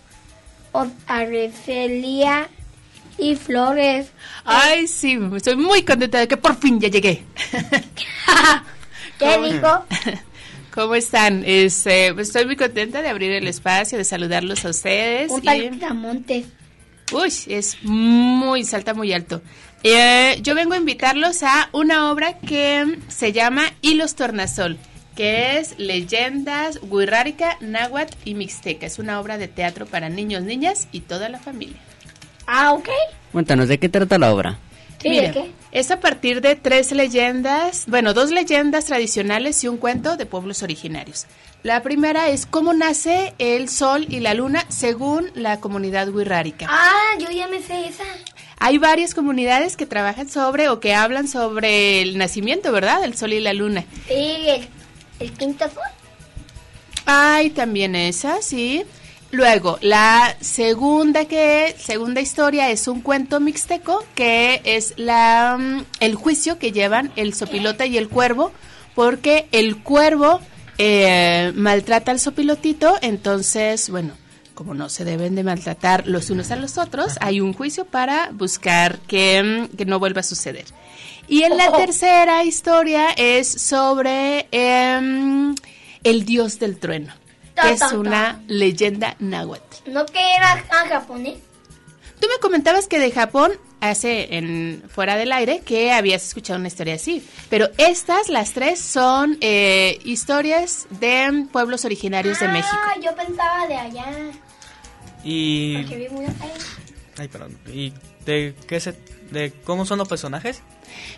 Arecelia 1.08 2.50
y 3.18 3.36
Flores. 3.36 4.12
Ay, 4.46 4.88
sí, 4.88 5.20
estoy 5.36 5.56
muy 5.56 5.84
contenta 5.84 6.20
de 6.20 6.28
que 6.28 6.38
por 6.38 6.56
fin 6.58 6.80
ya 6.80 6.88
llegué. 6.90 7.24
¿Qué 9.18 9.38
dijo? 9.42 9.86
¿Cómo 10.78 10.94
están? 10.94 11.42
Este, 11.44 12.14
pues 12.14 12.28
estoy 12.28 12.46
muy 12.46 12.56
contenta 12.56 13.02
de 13.02 13.10
abrir 13.10 13.32
el 13.32 13.48
espacio, 13.48 13.98
de 13.98 14.04
saludarlos 14.04 14.64
a 14.64 14.70
ustedes. 14.70 15.32
Un 15.32 15.42
y- 15.42 15.46
saltamontes. 15.48 16.46
Uy, 17.12 17.34
es 17.48 17.78
muy, 17.82 18.64
salta 18.64 18.94
muy 18.94 19.12
alto. 19.12 19.42
Eh, 19.82 20.38
yo 20.44 20.54
vengo 20.54 20.76
a 20.76 20.78
invitarlos 20.78 21.42
a 21.42 21.70
una 21.72 22.12
obra 22.12 22.38
que 22.38 23.00
se 23.08 23.32
llama 23.32 23.64
Hilos 23.82 24.14
Tornasol, 24.14 24.78
que 25.16 25.58
es 25.58 25.74
Leyendas 25.80 26.80
Huirrárica, 26.84 27.58
Náhuatl 27.60 28.16
y 28.24 28.36
Mixteca. 28.36 28.86
Es 28.86 29.00
una 29.00 29.20
obra 29.20 29.40
de 29.40 29.48
teatro 29.48 29.88
para 29.88 30.10
niños, 30.10 30.44
niñas 30.44 30.90
y 30.92 31.00
toda 31.00 31.28
la 31.28 31.40
familia. 31.40 31.78
Ah, 32.46 32.74
ok. 32.74 32.90
Cuéntanos, 33.32 33.68
¿de 33.68 33.80
qué 33.80 33.90
trata 33.90 34.20
la 34.20 34.32
obra? 34.32 34.60
Sí, 35.02 35.10
Mira, 35.10 35.30
¿de 35.30 35.34
qué? 35.34 35.52
Es 35.78 35.92
a 35.92 36.00
partir 36.00 36.42
de 36.42 36.56
tres 36.56 36.92
leyendas, 36.92 37.84
bueno, 37.86 38.16
dos 38.16 38.32
leyendas 38.32 38.86
tradicionales 38.86 39.64
y 39.64 39.68
un 39.68 39.78
cuento 39.78 40.18
de 40.18 40.26
pueblos 40.26 40.64
originarios. 40.64 41.28
La 41.62 41.84
primera 41.84 42.30
es 42.30 42.48
cómo 42.48 42.74
nace 42.74 43.36
el 43.38 43.70
sol 43.70 44.08
y 44.10 44.20
la 44.20 44.34
luna 44.34 44.66
según 44.70 45.30
la 45.36 45.60
comunidad 45.60 46.10
wixárika. 46.10 46.66
Ah, 46.68 47.16
yo 47.20 47.30
ya 47.30 47.48
me 47.48 47.62
sé 47.62 47.90
esa. 47.90 48.06
Hay 48.58 48.80
varias 48.80 49.14
comunidades 49.14 49.78
que 49.78 49.86
trabajan 49.86 50.28
sobre 50.28 50.68
o 50.70 50.80
que 50.80 50.96
hablan 50.96 51.28
sobre 51.28 52.02
el 52.02 52.18
nacimiento, 52.18 52.72
¿verdad? 52.72 53.04
El 53.04 53.16
sol 53.16 53.34
y 53.34 53.40
la 53.40 53.54
luna. 53.54 53.86
Sí, 54.08 54.48
el, 54.48 54.68
el 55.20 55.32
quinto 55.34 55.66
azul. 55.66 55.84
Hay 57.06 57.52
también 57.52 57.96
esa, 57.96 58.42
sí. 58.42 58.84
Luego, 59.32 59.78
la 59.82 60.36
segunda 60.40 61.26
que 61.26 61.76
segunda 61.78 62.22
historia 62.22 62.70
es 62.70 62.88
un 62.88 63.02
cuento 63.02 63.40
mixteco 63.40 64.04
que 64.16 64.62
es 64.64 64.94
la 64.98 65.58
mm, 65.60 65.86
el 66.00 66.16
juicio 66.16 66.58
que 66.58 66.72
llevan 66.72 67.12
el 67.18 67.34
sopilota 67.34 67.86
y 67.86 67.98
el 67.98 68.08
cuervo 68.08 68.54
porque 68.96 69.48
el 69.52 69.78
cuervo 69.84 70.40
eh, 70.78 71.52
maltrata 71.56 72.12
al 72.12 72.20
sopilotito, 72.20 72.96
entonces, 73.02 73.90
bueno, 73.90 74.14
como 74.54 74.74
no 74.74 74.90
se 74.90 75.06
deben 75.06 75.36
de 75.36 75.44
maltratar 75.44 76.08
los 76.08 76.30
unos 76.30 76.50
a 76.50 76.56
los 76.56 76.78
otros, 76.78 77.18
hay 77.22 77.42
un 77.42 77.54
juicio 77.54 77.86
para 77.86 78.32
buscar 78.32 78.98
que, 79.00 79.44
mm, 79.44 79.76
que 79.76 79.86
no 79.86 80.00
vuelva 80.00 80.22
a 80.22 80.24
suceder. 80.24 80.66
Y 81.28 81.44
en 81.44 81.58
la 81.58 81.72
tercera 81.72 82.44
historia 82.44 83.12
es 83.12 83.48
sobre 83.48 84.48
em, 84.52 85.54
el 86.04 86.26
dios 86.26 86.58
del 86.58 86.78
trueno, 86.78 87.14
que 87.62 87.72
es 87.72 87.82
una 87.94 88.42
leyenda 88.48 89.16
náhuatl. 89.20 89.92
¿No 89.92 90.06
que 90.06 90.36
era 90.36 90.64
ah, 90.72 90.86
japonés? 90.90 91.40
Tú 92.20 92.28
me 92.28 92.40
comentabas 92.40 92.88
que 92.88 93.00
de 93.00 93.12
Japón, 93.12 93.52
hace 93.80 94.36
en 94.38 94.84
fuera 94.90 95.16
del 95.18 95.32
aire, 95.32 95.62
que 95.64 95.92
habías 95.92 96.26
escuchado 96.26 96.58
una 96.58 96.68
historia 96.68 96.96
así. 96.96 97.26
Pero 97.50 97.70
estas, 97.78 98.30
las 98.30 98.54
tres, 98.54 98.80
son 98.80 99.38
eh, 99.42 100.00
historias 100.04 100.88
de 100.90 101.46
pueblos 101.52 101.86
originarios 101.86 102.40
de 102.40 102.48
México. 102.48 102.76
Ah, 102.76 102.96
yo 103.00 103.16
pensaba 103.16 103.68
de 103.68 103.76
allá. 103.76 104.06
Y, 105.24 105.78
Porque 105.78 105.98
vi 105.98 106.10
muy 106.10 106.26
ahí. 106.26 106.52
ay, 107.20 107.28
perdón. 107.28 107.58
¿Y 107.72 107.94
de 108.26 108.56
qué 108.68 108.80
se, 108.80 108.94
de 109.30 109.52
cómo 109.64 109.86
son 109.86 110.00
los 110.00 110.08
personajes? 110.08 110.64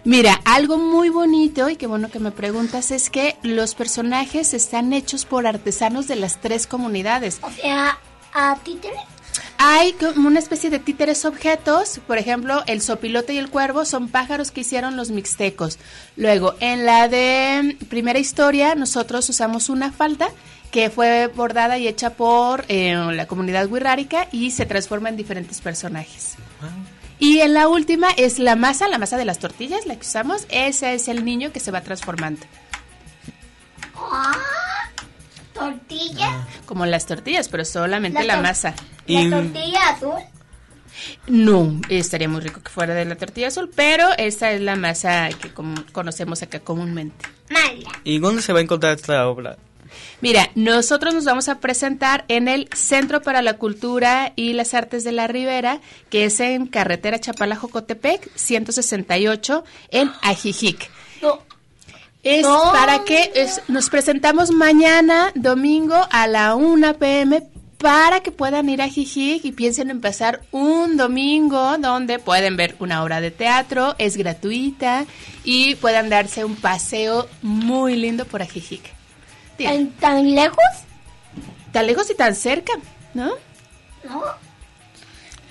Mira, 0.04 0.42
algo 0.46 0.78
muy 0.78 1.10
bonito 1.10 1.70
y 1.70 1.76
qué 1.76 1.88
bueno 1.88 2.10
que 2.10 2.20
me 2.20 2.32
preguntas 2.32 2.92
es 2.92 3.10
que 3.10 3.36
los 3.44 3.76
personajes 3.76 4.54
están 4.54 4.94
hechos 4.94 5.26
por 5.26 5.48
artesanos 5.48 6.08
de 6.08 6.16
las 6.16 6.40
tres 6.42 6.68
comunidades. 6.68 7.40
O 7.42 7.52
sea, 7.52 7.98
a 8.34 8.56
títeres. 8.64 9.00
Hay 9.58 9.92
como 9.94 10.30
una 10.30 10.40
especie 10.40 10.70
de 10.70 10.80
títeres 10.80 11.26
objetos, 11.26 12.00
por 12.08 12.18
ejemplo, 12.18 12.64
el 12.66 12.82
sopilote 12.82 13.34
y 13.34 13.38
el 13.38 13.50
cuervo 13.50 13.84
son 13.84 14.08
pájaros 14.08 14.52
que 14.52 14.62
hicieron 14.62 14.96
los 14.96 15.12
mixtecos. 15.12 15.80
Luego, 16.16 16.56
en 16.62 16.86
la 16.86 17.10
de 17.10 17.78
primera 17.90 18.20
historia, 18.20 18.76
nosotros 18.76 19.28
usamos 19.28 19.68
una 19.68 19.92
falda 19.92 20.30
que 20.72 20.90
fue 20.90 21.28
bordada 21.28 21.78
y 21.78 21.90
hecha 21.90 22.12
por 22.12 22.64
eh, 22.70 22.96
la 22.96 23.28
comunidad 23.28 23.68
wixárika 23.68 24.28
y 24.32 24.52
se 24.52 24.66
transforma 24.66 25.10
en 25.10 25.18
diferentes 25.18 25.60
personajes. 25.60 26.36
Y 27.20 27.42
en 27.42 27.54
la 27.54 27.68
última 27.68 28.10
es 28.12 28.40
la 28.40 28.56
masa, 28.56 28.88
la 28.88 28.98
masa 28.98 29.18
de 29.18 29.26
las 29.26 29.40
tortillas, 29.40 29.86
la 29.86 29.96
que 29.96 30.02
usamos. 30.02 30.46
Ese 30.50 30.94
es 30.94 31.08
el 31.10 31.26
niño 31.26 31.52
que 31.52 31.60
se 31.60 31.72
va 31.72 31.82
transformando. 31.82 32.42
Ah, 33.96 34.38
tortilla. 35.54 36.48
Como 36.66 36.86
las 36.86 37.06
tortillas, 37.06 37.50
pero 37.50 37.66
solamente 37.66 38.24
La 38.24 38.42
masa. 38.42 38.74
La 39.06 39.30
tortilla 39.30 39.90
azul. 39.90 40.14
No, 41.28 41.80
estaría 41.90 42.28
muy 42.28 42.42
rico 42.42 42.62
que 42.62 42.70
fuera 42.70 42.94
de 42.94 43.06
la 43.06 43.16
tortilla 43.16 43.48
azul, 43.48 43.70
pero 43.74 44.08
esa 44.18 44.52
es 44.52 44.62
la 44.62 44.76
masa 44.76 45.30
que 45.30 45.52
conocemos 45.92 46.42
acá 46.42 46.60
comúnmente. 46.60 47.26
Mala. 47.50 47.92
¿Y 48.04 48.20
dónde 48.20 48.42
se 48.42 48.54
va 48.54 48.60
a 48.60 48.62
encontrar 48.62 48.96
esta 48.96 49.28
obra? 49.28 49.58
Mira, 50.22 50.50
nosotros 50.56 51.14
nos 51.14 51.24
vamos 51.24 51.48
a 51.48 51.60
presentar 51.60 52.26
en 52.28 52.48
el 52.50 52.68
Centro 52.74 53.22
para 53.22 53.42
la 53.42 53.54
Cultura 53.54 54.34
y 54.36 54.52
las 54.54 54.74
Artes 54.74 55.04
de 55.06 55.14
la 55.14 55.28
Ribera, 55.28 55.80
que 56.10 56.26
es 56.26 56.40
en 56.42 56.68
carretera 56.68 57.20
Chapala-Jocotepec, 57.20 58.30
168, 58.36 59.64
en 59.92 60.12
Ajijic. 60.22 60.90
No. 61.22 61.40
Es 62.22 62.42
No. 62.44 62.72
para 62.74 63.06
que 63.06 63.32
es- 63.34 63.62
nos 63.70 63.90
presentamos 63.90 64.52
mañana, 64.52 65.32
domingo, 65.36 65.96
a 66.12 66.28
la 66.28 66.54
1 66.56 66.96
pm, 66.96 67.44
para 67.78 68.20
que 68.20 68.32
puedan 68.34 68.68
ir 68.68 68.82
a 68.82 68.90
Jijic 68.90 69.46
y 69.46 69.54
piensen 69.54 69.90
en 69.90 70.02
pasar 70.02 70.42
un 70.52 70.98
domingo 70.98 71.78
donde 71.78 72.20
pueden 72.20 72.58
ver 72.58 72.76
una 72.80 73.04
obra 73.04 73.22
de 73.22 73.32
teatro, 73.32 73.96
es 74.00 74.18
gratuita 74.18 75.06
y 75.46 75.76
puedan 75.76 76.10
darse 76.10 76.44
un 76.44 76.58
paseo 76.58 77.30
muy 77.42 77.96
lindo 77.96 78.26
por 78.26 78.42
Ajijic. 78.42 78.99
¿Tan, 79.66 79.92
tan 79.92 80.36
lejos? 80.36 80.58
Tan 81.72 81.88
lejos 81.88 82.10
y 82.10 82.16
tan 82.16 82.36
cerca, 82.36 82.74
¿no? 83.14 83.32
No. 84.04 84.24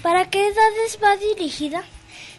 ¿Para 0.03 0.31
qué 0.31 0.41
edades 0.41 0.99
va 1.03 1.17
dirigida? 1.17 1.85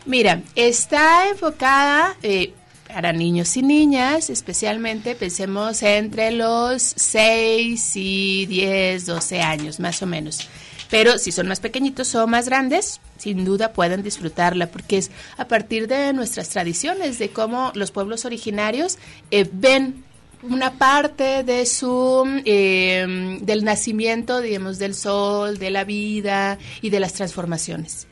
Mira, 0.06 0.42
está 0.56 1.30
enfocada 1.30 2.16
eh, 2.24 2.54
para 2.88 3.14
niños 3.14 3.56
y 3.58 3.62
niñas, 3.62 4.30
especialmente 4.30 5.14
pensemos 5.16 5.84
entre 5.84 6.32
los 6.32 6.82
6 6.82 7.92
y 7.96 8.46
10, 8.48 9.06
12 9.06 9.42
años, 9.42 9.80
más 9.80 10.02
o 10.02 10.08
menos. 10.08 10.50
Pero 10.90 11.20
si 11.20 11.32
son 11.32 11.48
más 11.48 11.60
pequeñitos 11.60 12.16
o 12.16 12.26
más 12.26 12.48
grandes, 12.48 13.00
sin 13.18 13.46
duda 13.46 13.74
pueden 13.74 14.02
disfrutarla, 14.02 14.68
porque 14.68 14.98
es 14.98 15.12
a 15.38 15.48
partir 15.48 15.88
de 15.88 16.14
nuestras 16.14 16.50
tradiciones, 16.50 17.20
de 17.20 17.30
cómo 17.30 17.72
los 17.76 17.92
pueblos 17.92 18.26
originarios 18.26 18.98
eh, 19.30 19.48
ven 19.52 20.04
una 20.44 20.74
parte 20.78 21.44
de 21.44 21.66
su 21.66 22.42
eh, 22.46 23.38
del 23.42 23.64
nacimiento, 23.64 24.42
digamos, 24.42 24.80
del 24.80 24.96
sol, 24.96 25.58
de 25.58 25.70
la 25.70 25.84
vida 25.84 26.58
y 26.82 26.90
de 26.90 27.00
las 27.00 27.14
transformaciones. 27.14 28.08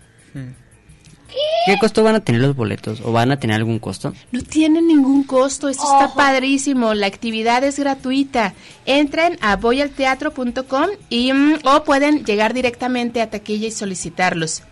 ¿Qué 1.65 1.77
costo 1.79 2.03
van 2.03 2.15
a 2.15 2.19
tener 2.21 2.41
los 2.41 2.55
boletos? 2.55 3.01
¿O 3.03 3.11
van 3.11 3.31
a 3.31 3.39
tener 3.39 3.57
algún 3.57 3.79
costo? 3.79 4.13
No 4.31 4.41
tiene 4.41 4.81
ningún 4.81 5.23
costo, 5.23 5.67
esto 5.67 5.83
está 5.83 6.13
padrísimo, 6.15 6.93
la 6.93 7.07
actividad 7.07 7.63
es 7.63 7.77
gratuita. 7.77 8.53
Entren 8.85 9.37
a 9.41 9.57
voyalteatro.com 9.57 10.87
y 11.09 11.33
mm, 11.33 11.59
o 11.65 11.83
pueden 11.83 12.23
llegar 12.23 12.53
directamente 12.53 13.21
a 13.21 13.29
taquilla 13.29 13.67
y 13.67 13.71
solicitarlos. 13.71 14.63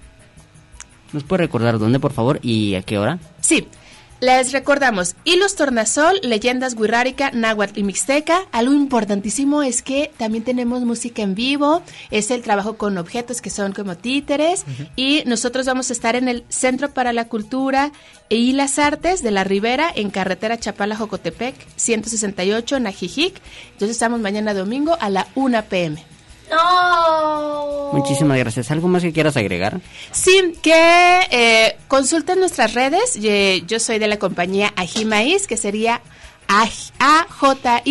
¿Nos 1.11 1.23
puede 1.23 1.43
recordar 1.43 1.79
dónde, 1.79 1.99
por 1.99 2.13
favor, 2.13 2.39
y 2.41 2.75
a 2.75 2.81
qué 2.81 2.97
hora? 2.97 3.19
Sí, 3.41 3.67
Les 4.25 4.53
recordamos, 4.53 5.15
Hilos 5.23 5.53
Tornasol, 5.53 6.19
Leyendas 6.23 6.73
Guirrárica, 6.73 7.29
Náhuatl 7.29 7.77
y 7.77 7.83
Mixteca. 7.83 8.47
Algo 8.51 8.73
importantísimo 8.73 9.61
es 9.61 9.83
que 9.83 10.11
también 10.17 10.43
tenemos 10.43 10.81
música 10.81 11.21
en 11.21 11.35
vivo, 11.35 11.83
es 12.09 12.31
el 12.31 12.41
trabajo 12.41 12.75
con 12.75 12.97
objetos 12.97 13.39
que 13.39 13.51
son 13.51 13.71
como 13.71 13.97
títeres 13.97 14.65
y 14.95 15.21
nosotros 15.27 15.67
vamos 15.67 15.91
a 15.91 15.93
estar 15.93 16.15
en 16.15 16.27
el 16.27 16.43
Centro 16.49 16.89
para 16.89 17.13
la 17.13 17.25
Cultura 17.25 17.91
y 18.27 18.53
las 18.53 18.79
Artes 18.79 19.21
de 19.21 19.29
la 19.29 19.43
Ribera 19.43 19.91
en 19.93 20.09
carretera 20.09 20.57
Chapala-Jocotepec 20.57 21.53
168 21.75 22.79
Najijic. 22.79 23.39
Entonces 23.73 23.91
estamos 23.91 24.21
mañana 24.21 24.55
domingo 24.55 24.97
a 24.99 25.11
la 25.11 25.27
1 25.35 25.65
pm. 25.65 26.14
No. 26.49 27.89
Muchísimas 27.93 28.37
gracias. 28.37 28.71
¿Algo 28.71 28.87
más 28.87 29.03
que 29.03 29.13
quieras 29.13 29.37
agregar? 29.37 29.79
Sí, 30.11 30.53
que 30.61 31.19
eh, 31.31 31.77
consulten 31.87 32.39
nuestras 32.39 32.73
redes. 32.73 33.17
Yo 33.67 33.79
soy 33.79 33.99
de 33.99 34.07
la 34.07 34.17
compañía 34.17 34.73
Ajimaíz, 34.75 35.47
que 35.47 35.57
sería 35.57 36.01
ajimaiz.com 36.47 37.89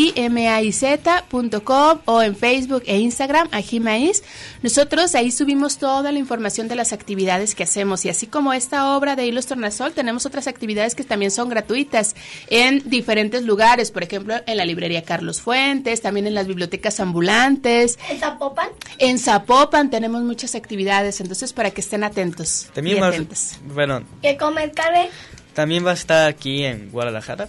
o 2.05 2.23
en 2.23 2.37
Facebook 2.37 2.83
e 2.87 2.99
Instagram 2.99 3.49
Ajimaíz. 3.53 4.23
Nosotros 4.63 5.15
ahí 5.15 5.31
subimos 5.31 5.79
toda 5.79 6.13
la 6.13 6.19
información 6.19 6.69
de 6.69 6.75
las 6.75 6.93
actividades 6.93 7.55
que 7.55 7.65
hacemos 7.65 8.05
y 8.05 8.09
así 8.09 8.27
como 8.27 8.53
esta 8.53 8.97
obra 8.97 9.17
de 9.17 9.27
Hilos 9.27 9.47
Tornasol, 9.47 9.93
tenemos 9.93 10.27
otras 10.27 10.47
actividades 10.47 10.95
que 10.95 11.05
también 11.05 11.31
son 11.31 11.49
gratuitas 11.49 12.15
en 12.49 12.83
diferentes 12.89 13.45
lugares, 13.45 13.91
por 13.91 14.03
ejemplo, 14.03 14.35
en 14.47 14.57
la 14.57 14.65
librería 14.65 15.03
Carlos 15.03 15.41
Fuentes, 15.41 16.01
también 16.01 16.27
en 16.27 16.35
las 16.35 16.47
bibliotecas 16.47 17.01
ambulantes. 17.01 17.99
¿En 18.11 18.19
Zapopan? 18.19 18.69
En 18.99 19.19
Zapopan 19.19 19.91
tenemos 19.91 20.23
muchas 20.23 20.55
actividades, 20.55 21.21
entonces 21.21 21.53
para 21.53 21.71
que 21.71 21.81
estén 21.81 22.05
atentos. 22.05 22.69
También 22.75 22.99
y 22.99 23.01
va, 23.01 23.09
atentas. 23.09 23.59
bueno, 23.67 24.03
¿Qué 24.23 24.37
comer, 24.37 24.73
Cabe? 24.73 25.11
también 25.55 25.87
va 25.87 25.93
a 25.93 25.95
estar 25.95 26.29
aquí 26.29 26.65
en 26.65 26.91
Guadalajara. 26.91 27.49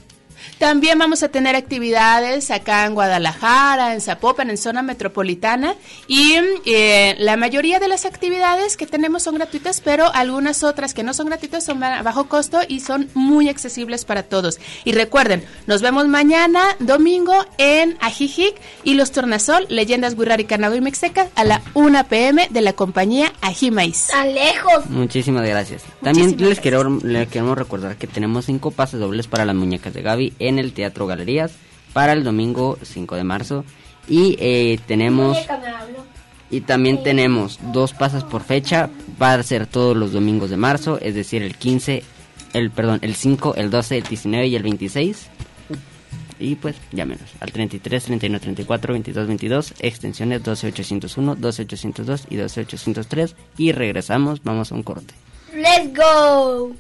También 0.58 0.98
vamos 0.98 1.24
a 1.24 1.30
tener 1.30 1.56
actividades 1.56 2.52
acá 2.52 2.86
en 2.86 2.94
Guadalajara, 2.94 3.94
en 3.94 4.02
Zapopan, 4.02 4.50
en 4.50 4.58
zona 4.58 4.82
metropolitana 4.82 5.76
y 6.08 6.34
eh, 6.66 7.16
la 7.20 7.38
mayoría 7.38 7.80
de 7.80 7.88
las 7.88 8.06
actividades 8.06 8.78
que 8.78 8.88
tenemos 8.88 9.24
son 9.24 9.36
gratuitas, 9.36 9.82
pero 9.82 10.14
algunas 10.14 10.64
otras 10.64 10.94
que 10.94 11.04
no 11.04 11.14
son 11.14 11.28
gratuitas 11.28 11.64
son 11.64 11.84
a 11.84 12.02
bajo 12.04 12.28
costo 12.28 12.60
y 12.68 12.80
son 12.80 13.10
muy 13.14 13.50
accesibles 13.50 14.06
para 14.06 14.24
todos. 14.24 14.60
Y 14.84 14.94
recuerden, 14.94 15.44
nos 15.68 15.82
vemos 15.82 16.08
mañana, 16.08 16.62
domingo, 16.80 17.34
en 17.58 17.98
Ajijic 18.02 18.56
y 18.84 18.94
Los 18.94 19.12
Tornasol, 19.12 19.66
Leyendas 19.70 20.16
Guirrárica, 20.16 20.58
Nahui 20.58 20.78
y 20.78 20.82
Mexteca 20.82 21.28
a 21.36 21.44
la 21.44 21.62
1 21.74 22.08
pm 22.08 22.48
de 22.50 22.62
la 22.62 22.74
compañía 22.74 23.34
Ajimais. 23.42 24.08
¡Tan 24.08 24.34
lejos! 24.34 24.86
Muchísimas 24.90 25.48
gracias. 25.48 25.84
También 26.02 26.28
Muchísimas 26.28 26.50
les, 26.50 26.60
quiero, 26.60 26.90
les 26.90 27.28
queremos 27.28 27.58
recordar 27.58 27.98
que 27.98 28.08
tenemos 28.08 28.46
cinco 28.46 28.72
pases 28.72 29.00
dobles 29.00 29.28
para 29.28 29.46
las 29.46 29.56
muñecas 29.56 29.94
de 29.94 30.02
Gaby 30.02 30.34
en 30.40 30.60
el 30.60 30.74
Teatro 30.74 31.08
Galerías 31.08 31.54
para 31.94 32.14
el 32.14 32.24
domingo 32.24 32.78
5 32.82 33.16
de 33.16 33.24
marzo. 33.24 33.66
Y 34.08 34.36
eh, 34.40 34.80
tenemos... 34.86 35.38
Y 36.52 36.62
también 36.62 37.02
tenemos 37.02 37.60
dos 37.74 37.94
pases 37.94 38.24
por 38.24 38.44
fecha 38.44 38.90
para 39.18 39.42
ser 39.42 39.66
todos 39.66 39.98
los 39.98 40.12
domingos 40.12 40.52
de 40.52 40.58
marzo, 40.58 41.00
es 41.02 41.16
decir, 41.16 41.42
el 41.42 41.56
15, 41.56 42.04
el 42.54 42.70
perdón, 42.70 43.00
el 43.02 43.16
5, 43.16 43.56
el 43.56 43.72
12, 43.72 43.98
el 43.98 44.04
19 44.04 44.48
y 44.48 44.56
el 44.56 44.64
26. 44.64 45.30
Y 46.40 46.56
pues 46.56 46.76
llámenos 46.92 47.30
al 47.40 47.52
33 47.52 48.04
31 48.04 48.40
34 48.40 48.94
22 48.94 49.28
22, 49.28 49.74
extensiones 49.80 50.44
12801, 50.44 51.36
12802 51.36 52.28
y 52.30 52.36
12803 52.36 53.36
y 53.58 53.72
regresamos, 53.72 54.44
vamos 54.44 54.72
a 54.72 54.76
un 54.76 54.84
corte. 54.84 55.14
¡Let's 55.54 55.94
go! 55.96 56.76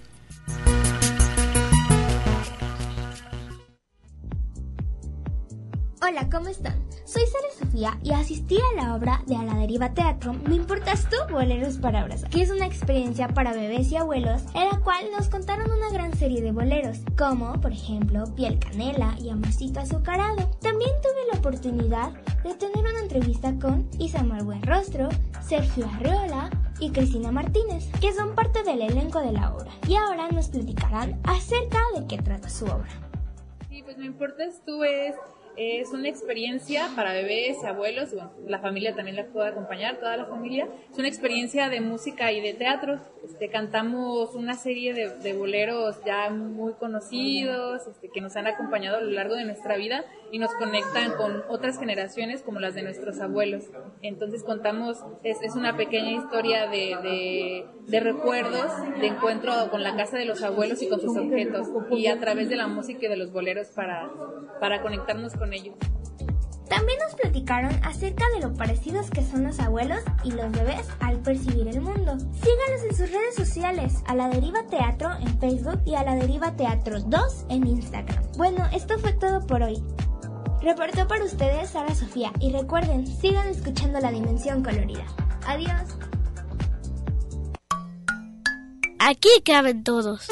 Hola, 6.07 6.29
¿cómo 6.29 6.49
están? 6.49 6.75
Soy 7.03 7.23
Sara 7.25 7.47
Sofía 7.57 7.97
y 8.03 8.11
asistí 8.11 8.59
a 8.59 8.75
la 8.79 8.93
obra 8.93 9.23
de 9.25 9.37
A 9.37 9.41
la 9.41 9.55
Deriva 9.55 9.91
Teatro 9.91 10.33
Me 10.33 10.53
Importas 10.53 11.09
Tú, 11.09 11.15
Boleros 11.33 11.79
para 11.79 12.01
Abrazar, 12.01 12.29
que 12.29 12.43
es 12.43 12.51
una 12.51 12.67
experiencia 12.67 13.27
para 13.29 13.53
bebés 13.53 13.91
y 13.91 13.95
abuelos 13.95 14.43
en 14.53 14.69
la 14.69 14.79
cual 14.81 15.05
nos 15.11 15.29
contaron 15.29 15.71
una 15.71 15.89
gran 15.89 16.15
serie 16.15 16.43
de 16.43 16.51
boleros, 16.51 16.99
como, 17.17 17.59
por 17.59 17.71
ejemplo, 17.71 18.23
Piel 18.35 18.59
Canela 18.59 19.15
y 19.19 19.31
Amorcito 19.31 19.79
Azucarado. 19.79 20.47
También 20.61 20.91
tuve 21.01 21.33
la 21.33 21.39
oportunidad 21.39 22.11
de 22.43 22.53
tener 22.53 22.85
una 22.85 22.99
entrevista 22.99 23.55
con 23.59 23.89
Isamar 23.97 24.43
Buenrostro, 24.43 25.09
Sergio 25.41 25.87
Arreola 25.87 26.51
y 26.79 26.91
Cristina 26.91 27.31
Martínez, 27.31 27.89
que 27.99 28.13
son 28.13 28.35
parte 28.35 28.61
del 28.61 28.83
elenco 28.83 29.21
de 29.21 29.31
la 29.31 29.55
obra, 29.55 29.71
y 29.87 29.95
ahora 29.95 30.29
nos 30.29 30.49
platicarán 30.49 31.19
acerca 31.23 31.79
de 31.95 32.05
qué 32.05 32.21
trata 32.21 32.47
su 32.47 32.65
obra. 32.65 32.91
Sí, 33.69 33.81
pues 33.81 33.97
me 33.97 34.05
importas 34.05 34.61
tú 34.65 34.83
es, 34.83 35.15
es 35.57 35.91
una 35.91 36.09
experiencia 36.09 36.89
para 36.95 37.13
bebés 37.13 37.57
y 37.63 37.65
abuelos, 37.65 38.13
bueno, 38.13 38.31
la 38.47 38.59
familia 38.59 38.95
también 38.95 39.15
la 39.15 39.25
puede 39.25 39.49
acompañar, 39.49 39.97
toda 39.97 40.17
la 40.17 40.25
familia. 40.25 40.67
Es 40.91 40.97
una 40.97 41.07
experiencia 41.07 41.69
de 41.69 41.81
música 41.81 42.31
y 42.31 42.41
de 42.41 42.53
teatro. 42.53 42.99
Este, 43.23 43.49
cantamos 43.49 44.35
una 44.35 44.55
serie 44.55 44.93
de, 44.93 45.09
de 45.09 45.33
boleros 45.33 45.97
ya 46.05 46.29
muy 46.29 46.73
conocidos, 46.73 47.87
este, 47.87 48.09
que 48.09 48.21
nos 48.21 48.35
han 48.35 48.47
acompañado 48.47 48.97
a 48.97 49.01
lo 49.01 49.11
largo 49.11 49.35
de 49.35 49.45
nuestra 49.45 49.77
vida 49.77 50.05
y 50.31 50.39
nos 50.39 50.53
conectan 50.55 51.13
con 51.17 51.43
otras 51.49 51.79
generaciones 51.79 52.41
como 52.43 52.59
las 52.59 52.75
de 52.75 52.83
nuestros 52.83 53.19
abuelos. 53.19 53.63
Entonces 54.01 54.43
contamos, 54.43 55.03
es, 55.23 55.41
es 55.41 55.55
una 55.55 55.77
pequeña 55.77 56.11
historia 56.11 56.67
de, 56.67 56.95
de, 57.01 57.65
de 57.87 57.99
recuerdos, 57.99 58.71
de 58.99 59.07
encuentro 59.07 59.53
con 59.71 59.83
la 59.83 59.95
casa 59.95 60.17
de 60.17 60.25
los 60.25 60.43
abuelos 60.43 60.81
y 60.81 60.89
con 60.89 60.99
sus 60.99 61.15
objetos, 61.17 61.67
y 61.91 62.07
a 62.07 62.19
través 62.19 62.49
de 62.49 62.55
la 62.55 62.67
música 62.67 63.05
y 63.05 63.09
de 63.09 63.17
los 63.17 63.31
boleros 63.31 63.67
para, 63.69 64.11
para 64.59 64.81
conectarnos 64.81 65.35
con 65.35 65.44
ellos. 65.53 65.75
También 66.69 66.97
nos 66.99 67.15
platicaron 67.15 67.79
acerca 67.83 68.25
de 68.31 68.41
lo 68.41 68.53
parecidos 68.53 69.09
que 69.09 69.23
son 69.23 69.43
los 69.43 69.59
abuelos 69.59 69.99
y 70.23 70.31
los 70.31 70.51
bebés 70.51 70.87
al 70.99 71.19
percibir 71.19 71.67
el 71.67 71.81
mundo. 71.81 72.17
Síganos 72.17 72.83
en 72.89 72.95
sus 72.95 73.11
redes 73.11 73.35
sociales, 73.35 73.93
a 74.07 74.15
la 74.15 74.29
Deriva 74.29 74.65
Teatro 74.67 75.11
en 75.21 75.39
Facebook 75.39 75.81
y 75.85 75.95
a 75.95 76.03
la 76.03 76.15
Deriva 76.15 76.55
Teatro 76.55 76.99
2 77.01 77.45
en 77.49 77.67
Instagram. 77.67 78.23
Bueno, 78.37 78.67
esto 78.73 78.97
fue 78.99 79.13
todo 79.13 79.45
por 79.45 79.61
hoy. 79.61 79.81
Reportó 80.61 81.07
para 81.07 81.23
ustedes 81.23 81.69
Sara 81.69 81.93
Sofía 81.93 82.31
y 82.39 82.51
recuerden, 82.51 83.05
sigan 83.05 83.47
escuchando 83.47 83.99
la 83.99 84.11
dimensión 84.11 84.63
colorida. 84.63 85.05
Adiós. 85.47 85.97
Aquí 88.97 89.29
caben 89.45 89.83
todos. 89.83 90.27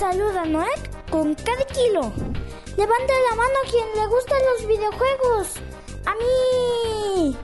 Saluda 0.00 0.46
Noek 0.46 1.10
con 1.10 1.34
cada 1.34 1.64
kilo. 1.66 2.10
Levante 2.78 3.12
la 3.28 3.36
mano 3.36 3.56
a 3.62 3.70
quien 3.70 3.86
le 3.94 4.06
gustan 4.06 4.38
los 4.50 4.66
videojuegos. 4.66 5.46
A 6.06 6.14
mí. 6.14 7.36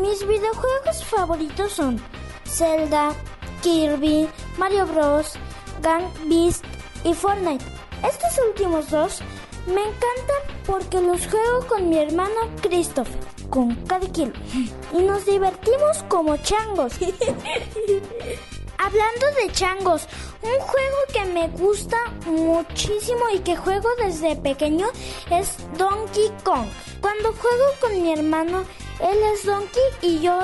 Mis 0.00 0.26
videojuegos 0.26 1.04
favoritos 1.04 1.72
son 1.72 2.00
Zelda, 2.46 3.14
Kirby, 3.62 4.26
Mario 4.56 4.86
Bros, 4.86 5.34
Gang 5.82 6.04
Beast 6.24 6.64
y 7.04 7.12
Fortnite. 7.12 7.64
Estos 8.02 8.38
últimos 8.46 8.88
dos 8.88 9.20
me 9.66 9.82
encantan 9.82 10.42
porque 10.64 11.02
los 11.02 11.26
juego 11.26 11.66
con 11.66 11.90
mi 11.90 11.98
hermano 11.98 12.40
Christopher, 12.62 13.20
con 13.50 13.74
cada 13.84 14.10
kilo. 14.10 14.32
Y 14.94 15.02
nos 15.02 15.26
divertimos 15.26 16.02
como 16.08 16.38
changos. 16.38 16.94
Hablando 18.78 19.26
de 19.40 19.52
changos, 19.52 20.06
un 20.40 20.60
juego 20.60 20.96
que 21.12 21.24
me 21.24 21.48
gusta 21.48 21.96
muchísimo 22.26 23.28
y 23.34 23.40
que 23.40 23.56
juego 23.56 23.88
desde 23.98 24.36
pequeño 24.36 24.86
es 25.30 25.56
Donkey 25.76 26.30
Kong. 26.44 26.68
Cuando 27.00 27.32
juego 27.32 27.64
con 27.80 28.00
mi 28.00 28.12
hermano, 28.12 28.64
él 29.00 29.18
es 29.34 29.44
Donkey 29.44 29.82
y 30.00 30.20
yo 30.20 30.38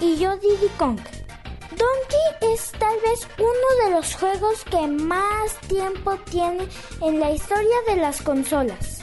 y 0.00 0.16
yo 0.16 0.36
Diddy 0.36 0.68
Kong. 0.78 1.00
Donkey 1.70 2.52
es 2.52 2.72
tal 2.72 2.96
vez 3.00 3.26
uno 3.38 3.84
de 3.84 3.90
los 3.90 4.14
juegos 4.14 4.64
que 4.64 4.86
más 4.86 5.56
tiempo 5.66 6.16
tiene 6.30 6.68
en 7.00 7.18
la 7.18 7.32
historia 7.32 7.76
de 7.88 7.96
las 7.96 8.22
consolas. 8.22 9.00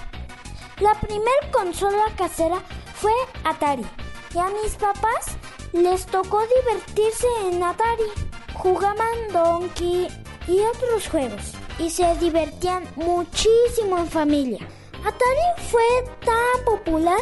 La 0.80 0.93
primer 1.02 1.52
consola 1.52 2.06
casera 2.17 2.62
fue 2.95 3.13
Atari 3.43 3.86
y 4.34 4.38
a 4.38 4.50
mis 4.62 4.76
papás 4.76 5.38
les 5.73 6.06
tocó 6.06 6.41
divertirse 6.41 7.28
en 7.45 7.63
Atari. 7.63 8.27
Jugaban 8.58 9.32
Donkey 9.32 10.08
y 10.48 10.60
otros 10.62 11.08
juegos 11.10 11.54
y 11.78 11.89
se 11.89 12.15
divertían 12.15 12.84
muchísimo 12.96 14.00
en 14.00 14.08
familia. 14.08 14.67
Atari 15.06 15.70
fue 15.70 15.84
tan 16.26 16.65
popular 16.65 17.20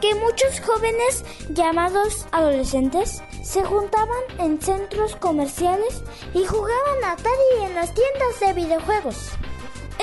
que 0.00 0.14
muchos 0.14 0.60
jóvenes 0.60 1.24
llamados 1.50 2.26
adolescentes 2.30 3.22
se 3.42 3.64
juntaban 3.64 4.22
en 4.38 4.62
centros 4.62 5.16
comerciales 5.16 6.02
y 6.34 6.44
jugaban 6.44 7.04
Atari 7.04 7.64
en 7.64 7.74
las 7.74 7.92
tiendas 7.92 8.40
de 8.40 8.52
videojuegos. 8.52 9.30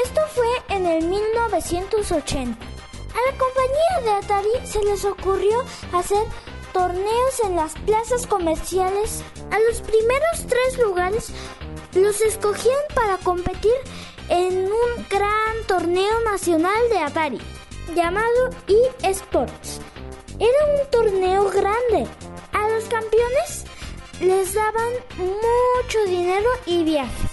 Esto 0.04 0.22
fue 0.36 0.76
en 0.76 0.86
el 0.86 1.08
1980. 1.08 2.58
A 3.14 3.32
la 3.32 3.38
compañía 3.38 4.02
de 4.04 4.12
Atari 4.12 4.68
se 4.68 4.84
les 4.84 5.06
ocurrió 5.06 5.64
hacer 5.94 6.24
torneos 6.74 7.40
en 7.46 7.56
las 7.56 7.74
plazas 7.86 8.28
comerciales. 8.28 9.24
A 9.52 9.60
los 9.60 9.82
primeros 9.82 10.48
tres 10.48 10.80
lugares 10.80 11.32
los 11.94 12.20
escogían 12.22 12.82
para 12.96 13.18
competir 13.18 13.74
en 14.30 14.66
un 14.66 15.06
gran 15.10 15.68
torneo 15.68 16.20
nacional 16.26 16.90
de 16.90 17.00
Atari 17.00 17.40
llamado 17.96 18.50
eSports. 19.04 19.80
Era 20.40 20.82
un 20.82 20.90
torneo 20.90 21.50
grande. 21.50 22.08
A 22.52 22.68
los 22.70 22.86
campeones 22.86 23.66
les 24.20 24.54
daban 24.54 24.94
mucho 25.18 26.04
dinero 26.08 26.50
y 26.66 26.84
viajes. 26.84 27.32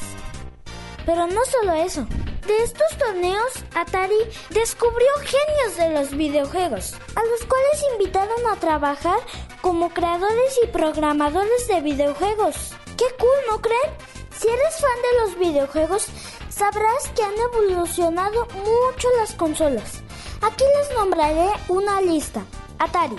Pero 1.07 1.27
no 1.27 1.41
solo 1.47 1.73
eso. 1.73 2.07
De 2.51 2.65
estos 2.65 2.99
torneos, 2.99 3.53
Atari 3.77 4.19
descubrió 4.51 5.09
genios 5.19 5.77
de 5.77 5.91
los 5.91 6.11
videojuegos, 6.11 6.95
a 7.15 7.25
los 7.25 7.45
cuales 7.47 7.85
invitaron 7.93 8.45
a 8.51 8.57
trabajar 8.57 9.21
como 9.61 9.91
creadores 9.91 10.59
y 10.61 10.67
programadores 10.67 11.69
de 11.69 11.81
videojuegos. 11.81 12.73
¡Qué 12.99 13.05
cool, 13.21 13.39
¿no 13.49 13.63
creen? 13.63 13.95
Si 14.37 14.49
eres 14.49 14.81
fan 14.81 14.91
de 15.01 15.21
los 15.21 15.39
videojuegos, 15.39 16.09
sabrás 16.49 17.09
que 17.15 17.23
han 17.23 17.39
evolucionado 17.39 18.47
mucho 18.47 19.09
las 19.19 19.33
consolas. 19.35 20.03
Aquí 20.43 20.65
les 20.77 20.99
nombraré 20.99 21.51
una 21.69 22.01
lista. 22.01 22.43
Atari, 22.81 23.15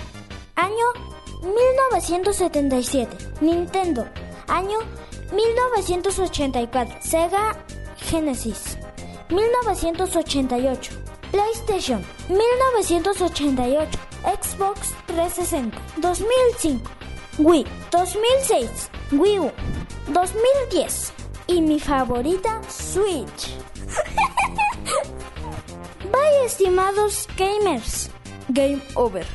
año 0.55 0.85
1977. 1.41 3.15
Nintendo, 3.39 4.05
año 4.49 4.79
1984. 5.31 6.97
Sega 7.01 7.65
Genesis, 7.95 8.77
1988. 9.31 10.89
PlayStation, 11.31 12.03
1988. 12.27 13.87
Xbox 14.23 14.93
360, 15.07 15.71
2005. 16.01 16.79
Wii, 17.39 17.65
2006. 17.91 18.89
Wii 19.11 19.39
U, 19.39 19.51
2010. 20.07 21.13
Y 21.47 21.61
mi 21.61 21.79
favorita, 21.79 22.61
Switch. 22.69 23.55
Bye, 26.11 26.45
estimados 26.45 27.27
gamers. 27.37 28.09
Game 28.53 28.81
over. 28.95 29.25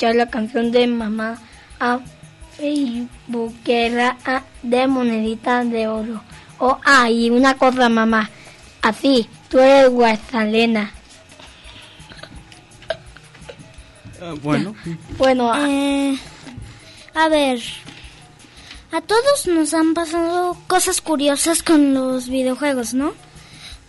Escuchar 0.00 0.16
la 0.16 0.30
canción 0.30 0.72
de 0.72 0.86
Mamá 0.86 1.38
a 1.78 2.00
Facebookera 2.56 4.16
de 4.62 4.86
monedita 4.86 5.62
de 5.62 5.88
oro. 5.88 6.22
Oh, 6.58 6.78
ah, 6.86 7.10
y 7.10 7.28
una 7.28 7.54
cosa, 7.58 7.90
mamá. 7.90 8.30
Así, 8.80 9.28
tú 9.50 9.58
eres 9.58 9.90
Guasalena. 9.90 10.90
Ah, 14.22 14.34
bueno, 14.42 14.74
Bueno, 15.18 15.52
Eh, 15.66 16.18
a 17.14 17.28
ver, 17.28 17.60
a 18.92 19.02
todos 19.02 19.46
nos 19.48 19.74
han 19.74 19.92
pasado 19.92 20.56
cosas 20.66 21.02
curiosas 21.02 21.62
con 21.62 21.92
los 21.92 22.28
videojuegos, 22.28 22.94
¿no? 22.94 23.12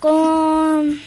Con... 0.02 1.00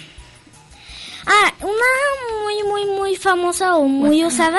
Ah, 1.26 1.52
una 1.60 2.42
muy, 2.42 2.62
muy, 2.64 2.84
muy 2.96 3.16
famosa 3.16 3.76
o 3.76 3.84
muy 3.86 4.24
usada, 4.24 4.58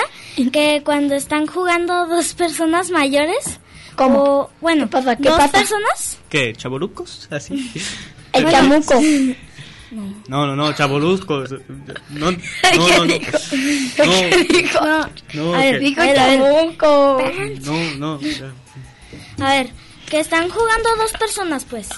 que 0.51 0.81
cuando 0.83 1.15
están 1.15 1.45
jugando 1.47 2.07
dos 2.07 2.33
personas 2.33 2.89
mayores, 2.89 3.59
¿Cómo? 3.95 4.23
o, 4.23 4.49
bueno, 4.61 4.85
¿Qué 4.85 4.91
pasa? 4.91 5.15
¿Qué 5.15 5.29
dos 5.29 5.37
pasa? 5.37 5.51
personas, 5.59 6.17
¿qué? 6.29 6.53
¿Chaborucos? 6.53 7.27
Así. 7.31 7.71
el 8.33 8.49
chamuco. 8.49 8.95
No, 10.27 10.45
no, 10.47 10.55
no, 10.55 10.73
chaborucos. 10.73 11.51
No, 12.09 12.31
no, 12.31 12.31
no. 12.31 13.05
No, 13.05 13.07
¿Qué 13.07 14.47
dijo? 14.49 14.83
no, 14.85 15.09
no, 15.33 15.53
a 15.53 15.57
ver, 15.59 15.79
Dijo 15.79 16.01
chamuco. 16.13 17.21
no, 17.65 18.17
no. 18.17 18.19
A 19.45 19.49
ver, 19.53 19.69
que 20.09 20.19
están 20.19 20.49
jugando 20.49 20.89
dos 20.97 21.11
personas, 21.13 21.65
pues. 21.65 21.89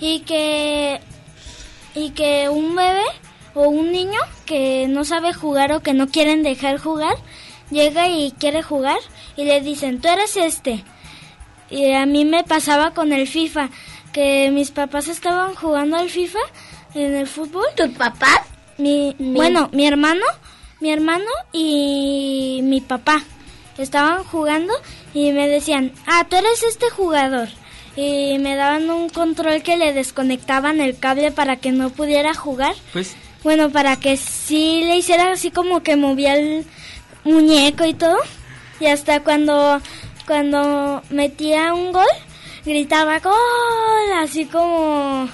Y 0.00 0.20
que. 0.20 1.00
Y 1.94 2.10
que 2.10 2.48
un 2.48 2.74
bebé 2.76 3.02
o 3.54 3.68
un 3.68 3.92
niño 3.92 4.20
que 4.46 4.86
no 4.88 5.04
sabe 5.04 5.32
jugar 5.32 5.72
o 5.72 5.80
que 5.80 5.94
no 5.94 6.08
quieren 6.08 6.42
dejar 6.42 6.78
jugar, 6.78 7.16
llega 7.70 8.08
y 8.08 8.32
quiere 8.32 8.62
jugar 8.62 8.98
y 9.36 9.44
le 9.44 9.60
dicen, 9.60 10.00
tú 10.00 10.08
eres 10.08 10.36
este. 10.36 10.84
Y 11.70 11.92
a 11.92 12.06
mí 12.06 12.24
me 12.24 12.44
pasaba 12.44 12.92
con 12.92 13.12
el 13.12 13.26
FIFA, 13.26 13.70
que 14.12 14.50
mis 14.50 14.70
papás 14.70 15.08
estaban 15.08 15.54
jugando 15.54 15.96
al 15.96 16.10
FIFA 16.10 16.38
en 16.94 17.14
el 17.14 17.26
fútbol. 17.26 17.64
¿Tus 17.76 17.90
papás? 17.90 18.40
Mi, 18.78 19.14
Bueno, 19.18 19.70
mi 19.72 19.86
hermano, 19.86 20.24
mi 20.80 20.90
hermano 20.90 21.24
y 21.52 22.60
mi 22.62 22.80
papá 22.80 23.22
estaban 23.78 24.24
jugando 24.24 24.72
y 25.14 25.32
me 25.32 25.48
decían, 25.48 25.92
ah, 26.06 26.26
tú 26.28 26.36
eres 26.36 26.62
este 26.62 26.90
jugador. 26.90 27.48
Y 27.96 28.38
me 28.38 28.56
daban 28.56 28.90
un 28.90 29.10
control 29.10 29.62
que 29.62 29.76
le 29.76 29.92
desconectaban 29.92 30.80
el 30.80 30.98
cable 30.98 31.30
para 31.30 31.56
que 31.56 31.72
no 31.72 31.90
pudiera 31.90 32.34
jugar. 32.34 32.74
Pues, 32.92 33.14
Bueno, 33.44 33.70
para 33.70 33.96
que 33.96 34.16
sí 34.16 34.82
le 34.84 34.96
hiciera 34.98 35.32
así 35.32 35.50
como 35.50 35.82
que 35.82 35.96
movía 35.96 36.36
el 36.36 36.64
muñeco 37.24 37.84
y 37.84 37.94
todo. 37.94 38.16
Y 38.80 38.86
hasta 38.86 39.22
cuando, 39.22 39.80
cuando 40.26 41.02
metía 41.10 41.74
un 41.74 41.92
gol, 41.92 42.06
gritaba 42.64 43.18
gol, 43.20 44.12
así 44.18 44.44
como... 44.46 45.28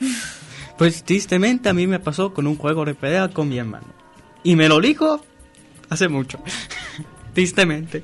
pues 0.78 1.04
tristemente 1.04 1.68
a 1.68 1.74
mí 1.74 1.86
me 1.86 2.00
pasó 2.00 2.32
con 2.32 2.46
un 2.46 2.56
juego 2.56 2.84
de 2.84 2.94
pelea 2.94 3.28
con 3.28 3.48
mi 3.48 3.58
hermano. 3.58 3.86
Y 4.42 4.56
me 4.56 4.68
lo 4.68 4.80
dijo 4.80 5.24
hace 5.88 6.08
mucho. 6.08 6.38
tristemente. 7.34 8.02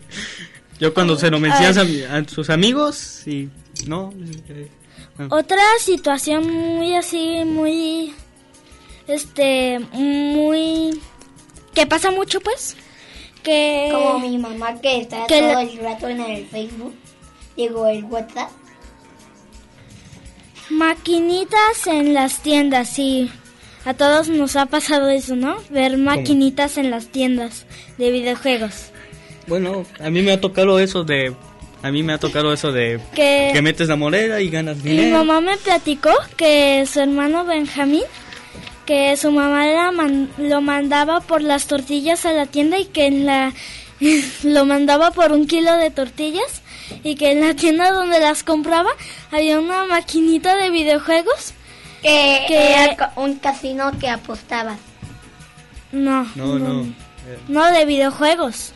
Yo 0.79 0.95
cuando 0.95 1.17
se 1.17 1.31
lo 1.31 1.41
mencionas 1.41 1.77
a, 1.79 1.85
mi- 1.85 2.03
a 2.03 2.25
sus 2.29 2.51
amigos 2.51 3.27
y 3.27 3.49
no. 3.87 4.13
eh, 4.49 4.69
bueno. 5.17 5.35
Otra 5.35 5.63
situación 5.81 6.47
muy 6.49 6.95
así, 6.95 7.43
muy, 7.45 8.15
este, 9.09 9.79
muy, 9.93 11.01
que 11.75 11.87
pasa 11.87 12.11
mucho 12.11 12.41
pues, 12.41 12.77
que... 13.43 13.89
Como 13.93 14.19
mi 14.21 14.39
mamá 14.39 14.81
que 14.81 15.01
está 15.01 15.27
que 15.27 15.41
todo 15.41 15.53
la- 15.55 15.63
el 15.63 15.79
rato 15.79 16.09
en 16.09 16.21
el 16.21 16.47
Facebook. 16.47 16.95
Digo, 17.57 17.87
el 17.89 18.05
WhatsApp. 18.05 18.51
Maquinitas 20.71 21.87
en 21.87 22.15
las 22.15 22.41
tiendas, 22.43 22.89
sí. 22.91 23.31
A 23.85 23.95
todos 23.95 24.29
nos 24.29 24.55
ha 24.57 24.67
pasado 24.67 25.09
eso, 25.09 25.35
¿no? 25.35 25.57
Ver 25.71 25.97
maquinitas 25.97 26.77
en 26.77 26.91
las 26.91 27.07
tiendas 27.07 27.65
de 27.97 28.11
videojuegos. 28.11 28.91
Bueno, 29.47 29.87
a 29.99 30.11
mí 30.11 30.21
me 30.21 30.33
ha 30.33 30.41
tocado 30.41 30.79
eso 30.79 31.05
de. 31.05 31.35
A 31.83 31.91
mí 31.91 32.03
me 32.03 32.13
ha 32.13 32.19
tocado 32.19 32.53
eso 32.53 32.71
de. 32.71 33.01
Que- 33.15 33.51
Que 33.55 33.63
metes 33.63 33.89
la 33.89 33.97
moneda 33.97 34.41
y 34.43 34.51
ganas 34.51 34.77
Mi 34.79 34.91
dinero. 34.91 35.17
mamá 35.25 35.41
me 35.41 35.57
platicó 35.57 36.11
que 36.37 36.85
su 36.87 37.01
hermano 37.01 37.45
Benjamín, 37.47 38.03
que 38.89 39.15
su 39.19 39.31
mamá 39.31 39.67
la 39.67 39.93
man- 39.93 40.31
lo 40.39 40.63
mandaba 40.63 41.21
por 41.21 41.43
las 41.43 41.67
tortillas 41.67 42.25
a 42.25 42.33
la 42.33 42.47
tienda 42.47 42.79
y 42.79 42.87
que 42.87 43.05
en 43.05 43.27
la 43.27 43.53
lo 44.45 44.65
mandaba 44.65 45.11
por 45.11 45.31
un 45.33 45.47
kilo 45.47 45.75
de 45.77 45.91
tortillas 45.91 46.63
y 47.05 47.17
que 47.17 47.33
en 47.33 47.43
la 47.47 47.53
tienda 47.53 47.91
donde 47.93 48.19
las 48.19 48.43
compraba 48.45 48.89
había 49.31 49.59
una 49.61 49.85
maquinita 49.85 50.57
de 50.57 50.71
videojuegos 50.71 51.53
Que, 52.01 52.45
Que- 52.49 52.73
era 52.73 53.13
un 53.17 53.35
casino 53.35 53.93
que 54.01 54.09
apostabas. 54.09 54.79
no 55.93 56.27
No, 56.35 56.59
no. 56.59 56.87
no 57.49 57.71
de 57.71 57.85
videojuegos 57.85 58.73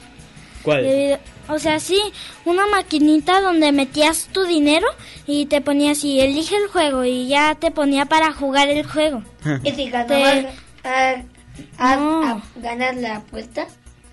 ¿Cuál? 0.62 0.82
De 0.82 1.18
o 1.48 1.58
sea, 1.58 1.80
sí, 1.80 2.00
una 2.44 2.66
maquinita 2.66 3.40
donde 3.40 3.72
metías 3.72 4.28
tu 4.32 4.44
dinero 4.44 4.86
y 5.26 5.46
te 5.46 5.60
ponías 5.60 6.04
y 6.04 6.20
elige 6.20 6.56
el 6.56 6.68
juego 6.68 7.04
y 7.04 7.28
ya 7.28 7.54
te 7.54 7.70
ponía 7.70 8.04
para 8.06 8.32
jugar 8.32 8.68
el 8.68 8.84
juego. 8.86 9.22
Y 9.64 9.70
si 9.72 9.90
ganabas, 9.90 10.42
Te- 10.42 10.48
ah, 10.84 11.22
ah, 11.78 11.96
No. 11.96 12.22
ah, 12.24 12.42
ganas 12.56 12.96
la 12.96 13.16
apuesta. 13.16 13.66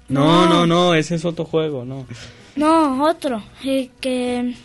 No, 0.07 0.47
no, 0.47 0.65
no, 0.65 0.95
ese 0.95 1.15
es 1.15 1.25
otro 1.25 1.45
juego, 1.45 1.85
no. 1.85 2.05
No, 2.55 3.03
otro, 3.03 3.43
eh, 3.63 3.89
que, 4.01 4.55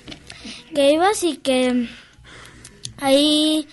que 0.75 0.93
ibas 0.93 1.23
y 1.23 1.37
que 1.37 1.87
ahí 2.99 3.69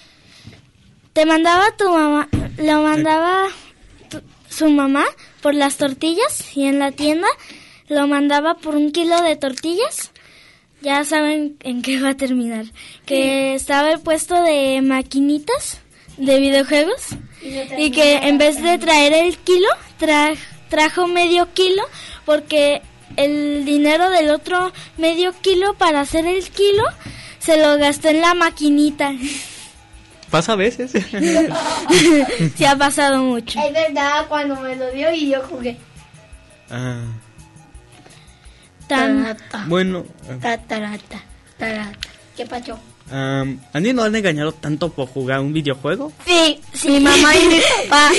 te 1.14 1.26
mandaba 1.26 1.72
tu 1.78 1.90
mamá, 1.90 2.28
lo 2.58 2.82
mandaba 2.84 3.48
tu- 4.10 4.22
su 4.50 4.70
mamá 4.70 5.06
por 5.42 5.56
las 5.56 5.78
tortillas 5.78 6.56
y 6.56 6.66
en 6.66 6.80
la 6.80 6.92
tienda 6.92 7.28
lo 7.92 8.08
mandaba 8.08 8.56
por 8.56 8.76
un 8.76 8.92
kilo 8.92 9.22
de 9.22 9.36
tortillas. 9.36 10.12
Ya 10.82 11.04
saben 11.04 11.58
en 11.60 11.82
qué 11.84 12.00
va 12.02 12.10
a 12.10 12.18
terminar. 12.18 12.66
Que 13.06 13.54
estaba 13.54 13.92
el 13.92 14.00
puesto 14.00 14.42
de 14.42 14.82
maquinitas 14.82 15.80
de 16.18 16.40
videojuegos 16.40 17.08
y 17.78 17.92
que 17.92 18.18
en 18.18 18.38
vez 18.38 18.62
de 18.62 18.78
traer 18.78 19.14
el 19.14 19.38
kilo, 19.38 19.68
tra- 20.00 20.36
trajo 20.70 21.08
medio 21.08 21.54
kilo 21.54 21.84
porque 22.26 22.82
el 23.18 23.66
dinero 23.66 24.10
del 24.10 24.30
otro 24.32 24.72
medio 24.98 25.34
kilo 25.42 25.74
para 25.76 26.02
hacer 26.02 26.26
el 26.26 26.50
kilo 26.50 26.84
se 27.40 27.58
lo 27.62 27.78
gastó 27.78 28.08
en 28.10 28.22
la 28.22 28.34
maquinita. 28.34 29.14
Pasa 30.30 30.54
a 30.54 30.56
veces. 30.56 30.92
Se 32.58 32.66
ha 32.68 32.76
pasado 32.78 33.22
mucho. 33.24 33.60
Es 33.60 33.74
verdad, 33.74 34.28
cuando 34.30 34.56
me 34.62 34.76
lo 34.76 34.90
dio 34.92 35.12
y 35.14 35.30
yo 35.30 35.42
jugué. 35.44 35.78
Ah, 36.70 37.04
Tarata, 38.96 39.64
bueno, 39.68 40.06
ah, 40.30 40.36
tatarata, 40.42 41.20
tarata. 41.58 41.92
¿Qué 42.36 42.46
pasó? 42.46 42.80
am, 43.12 43.60
¿a 43.74 43.80
mí 43.80 43.94
no 43.94 44.04
han 44.04 44.16
engañado 44.16 44.52
tanto 44.52 44.90
por 44.92 45.08
jugar 45.08 45.40
un 45.40 45.54
videojuego? 45.54 46.12
Sí, 46.26 46.60
mi 46.88 47.00
mamá 47.00 47.36
y 47.36 47.48
mi 47.48 47.60
papá. 47.90 48.10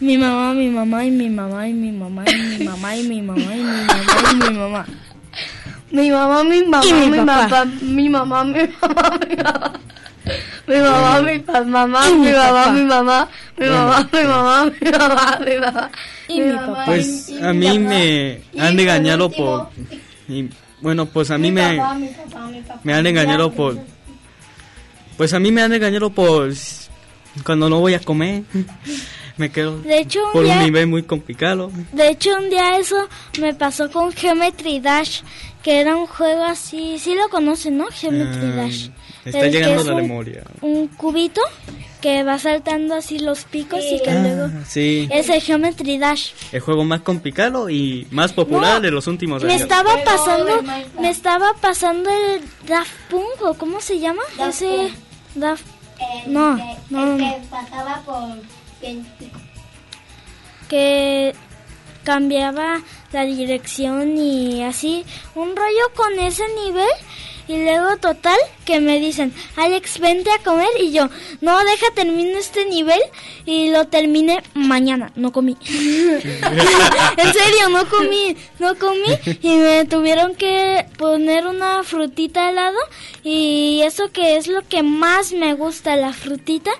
Mi 0.00 0.18
mamá, 0.18 0.52
mi 0.52 0.68
mamá 0.68 1.04
y 1.04 1.10
mi 1.10 1.30
mamá 1.30 1.68
y 1.68 1.72
mi 1.72 1.92
mamá 1.92 2.24
y 2.26 2.34
mi 2.58 2.64
mamá 2.66 2.96
y 2.96 3.02
mi 3.04 3.22
mamá 3.22 3.54
y 3.56 3.62
mi 3.62 3.62
mamá 3.62 4.32
y 4.32 4.50
mi 4.50 4.58
mamá. 4.58 4.86
Mi 5.90 6.10
mamá, 6.10 6.42
mi 6.44 6.62
mamá, 6.64 6.84
Y 6.86 6.92
mi 6.92 7.06
mi, 7.10 7.18
papá. 7.18 7.48
papá, 7.48 7.64
mi 7.82 8.08
mamá, 8.08 8.44
mi 8.44 8.60
mamá, 8.80 9.18
mi 9.28 9.36
mamá. 9.36 9.72
Mi 10.66 10.76
mamá, 10.78 11.20
mi 11.22 11.38
pa- 11.40 11.64
mamá, 11.64 12.00
mi 12.10 12.18
mi 12.18 12.32
mamá, 12.32 12.64
papá. 12.64 12.72
mi 12.72 12.84
mamá, 12.84 13.28
mi 13.58 13.66
mamá, 13.68 14.08
mi 14.12 14.24
mamá, 14.24 14.64
mi 14.80 14.90
mamá, 14.90 15.38
mi 15.44 15.56
mamá. 15.58 15.90
Y 16.36 16.40
mi 16.40 16.52
papá. 16.52 16.84
Pues 16.86 17.28
y- 17.28 17.34
y 17.36 17.42
a 17.42 17.52
mi 17.52 17.68
mí 17.68 17.78
me 17.78 18.40
han 18.58 18.78
engañado 18.78 19.30
por... 19.30 19.68
y, 20.28 20.48
bueno, 20.80 21.06
pues 21.06 21.30
a 21.30 21.38
mí 21.38 21.48
mi 21.50 21.60
me... 21.60 21.76
papá, 21.76 21.94
mi 21.94 22.08
papá, 22.08 22.46
mi 22.46 22.60
papá. 22.60 22.80
Me 22.84 22.94
han 22.94 23.06
engañado 23.06 23.50
por... 23.52 23.78
Pues 25.16 25.32
a 25.34 25.38
mí 25.38 25.52
me 25.52 25.62
han 25.62 25.72
engañado 25.72 26.10
por... 26.10 26.52
Cuando 27.44 27.68
no 27.68 27.80
voy 27.80 27.94
a 27.94 28.00
comer. 28.00 28.42
Me 29.38 29.50
quedo 29.50 29.78
De 29.80 29.98
hecho, 29.98 30.20
un 30.26 30.32
por 30.32 30.44
un 30.44 30.58
nivel 30.58 30.86
muy 30.86 31.02
complicado. 31.04 31.70
De 31.92 32.10
hecho, 32.10 32.36
un 32.36 32.50
día 32.50 32.76
eso 32.78 33.08
me 33.40 33.54
pasó 33.54 33.90
con 33.90 34.12
Geometry 34.12 34.80
Dash, 34.80 35.22
que 35.62 35.80
era 35.80 35.96
un 35.96 36.06
juego 36.06 36.44
así, 36.44 36.98
sí 36.98 37.14
lo 37.14 37.30
conocen, 37.30 37.78
¿no? 37.78 37.86
Geometry 37.90 38.50
Ah, 38.52 38.56
Dash. 38.56 38.88
está 39.24 39.46
llegando 39.46 39.80
es 39.80 39.86
la 39.86 39.94
un- 39.94 40.02
memoria. 40.02 40.42
Un 40.60 40.86
cubito 40.88 41.40
que 42.02 42.22
va 42.24 42.38
saltando 42.38 42.94
así 42.96 43.18
los 43.18 43.44
picos 43.44 43.80
y 43.90 44.02
que 44.02 44.10
Ah, 44.10 44.22
luego... 44.22 44.50
sí. 44.66 45.08
Es 45.10 45.30
el 45.30 45.40
Geometry 45.40 45.96
Dash. 45.96 46.32
El 46.52 46.60
juego 46.60 46.84
más 46.84 47.00
complicado 47.00 47.70
y 47.70 48.06
más 48.10 48.32
popular 48.34 48.74
No, 48.74 48.80
de 48.82 48.90
los 48.90 49.06
últimos 49.06 49.42
Me 49.42 49.52
años. 49.52 49.62
estaba 49.62 49.92
Pero 49.94 50.04
pasando, 50.04 50.62
me 51.00 51.08
estaba 51.10 51.54
pasando 51.60 52.10
el 52.10 52.42
Daft 52.68 52.92
Punk, 53.08 53.40
o 53.42 53.54
¿cómo 53.54 53.80
se 53.80 53.98
llama? 54.00 54.20
Daft 54.36 54.50
Ese 54.62 54.66
Punk. 54.76 54.92
Daft... 55.36 55.64
El 56.26 56.32
No, 56.32 56.56
no, 56.90 57.04
el 57.04 57.16
no. 57.16 57.16
que 57.16 57.40
pasaba 57.48 58.02
por 58.04 58.42
que 60.68 61.34
cambiaba 62.04 62.82
la 63.12 63.24
dirección 63.24 64.16
y 64.16 64.62
así 64.62 65.04
un 65.34 65.54
rollo 65.56 65.92
con 65.94 66.18
ese 66.18 66.44
nivel 66.64 66.88
Y 67.48 67.56
luego 67.64 67.96
total 67.96 68.38
que 68.64 68.78
me 68.78 69.00
dicen, 69.00 69.34
Alex, 69.56 69.98
vente 69.98 70.30
a 70.30 70.38
comer 70.38 70.68
y 70.78 70.92
yo, 70.92 71.08
no, 71.40 71.58
deja 71.58 71.86
termino 71.94 72.38
este 72.38 72.64
nivel 72.66 73.00
y 73.44 73.68
lo 73.70 73.88
terminé 73.88 74.42
mañana, 74.54 75.10
no 75.16 75.32
comí. 75.32 75.56
en 75.66 77.32
serio, 77.32 77.68
no 77.70 77.88
comí, 77.88 78.36
no 78.60 78.76
comí 78.76 79.38
y 79.42 79.56
me 79.56 79.84
tuvieron 79.86 80.36
que 80.36 80.86
poner 80.96 81.46
una 81.46 81.82
frutita 81.82 82.48
al 82.48 82.54
lado 82.54 82.78
y 83.24 83.82
eso 83.82 84.12
que 84.12 84.36
es 84.36 84.46
lo 84.46 84.62
que 84.62 84.84
más 84.84 85.32
me 85.32 85.54
gusta, 85.54 85.96
la 85.96 86.12
frutita 86.12 86.70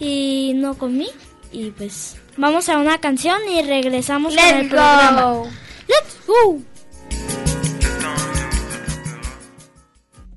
y 0.00 0.52
no 0.56 0.76
comí 0.76 1.08
y 1.52 1.70
pues 1.70 2.16
vamos 2.38 2.68
a 2.68 2.78
una 2.78 2.98
canción 2.98 3.36
y 3.50 3.62
regresamos 3.62 4.34
con 4.34 4.44
el 4.44 4.68
programa. 4.68 5.42
Let's 5.88 6.20
go. 6.26 6.60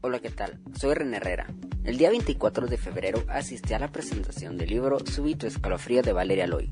Hola, 0.02 0.20
¿qué 0.20 0.32
tal? 0.32 0.60
Soy 0.78 0.96
René 0.96 1.18
Herrera. 1.18 1.48
El 1.84 1.98
día 1.98 2.10
24 2.10 2.68
de 2.68 2.78
febrero 2.78 3.24
asistí 3.28 3.74
a 3.74 3.80
la 3.80 3.92
presentación 3.92 4.58
del 4.58 4.70
libro 4.70 5.00
Súbito 5.06 5.46
escalofrío 5.46 6.02
de 6.02 6.14
Valeria 6.14 6.48
Loy. 6.48 6.72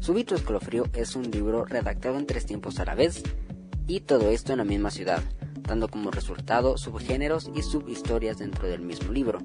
Súbito 0.00 0.34
escalofrío 0.34 0.86
es 0.94 1.14
un 1.14 1.30
libro 1.30 1.64
redactado 1.64 2.18
en 2.18 2.26
tres 2.26 2.44
tiempos 2.44 2.80
a 2.80 2.84
la 2.84 2.96
vez 2.96 3.22
y 3.86 4.00
todo 4.00 4.30
esto 4.30 4.52
en 4.52 4.58
la 4.58 4.64
misma 4.64 4.90
ciudad, 4.90 5.22
dando 5.60 5.88
como 5.88 6.10
resultado 6.10 6.76
subgéneros 6.76 7.48
y 7.54 7.62
subhistorias 7.62 8.38
dentro 8.38 8.68
del 8.68 8.80
mismo 8.80 9.12
libro. 9.12 9.38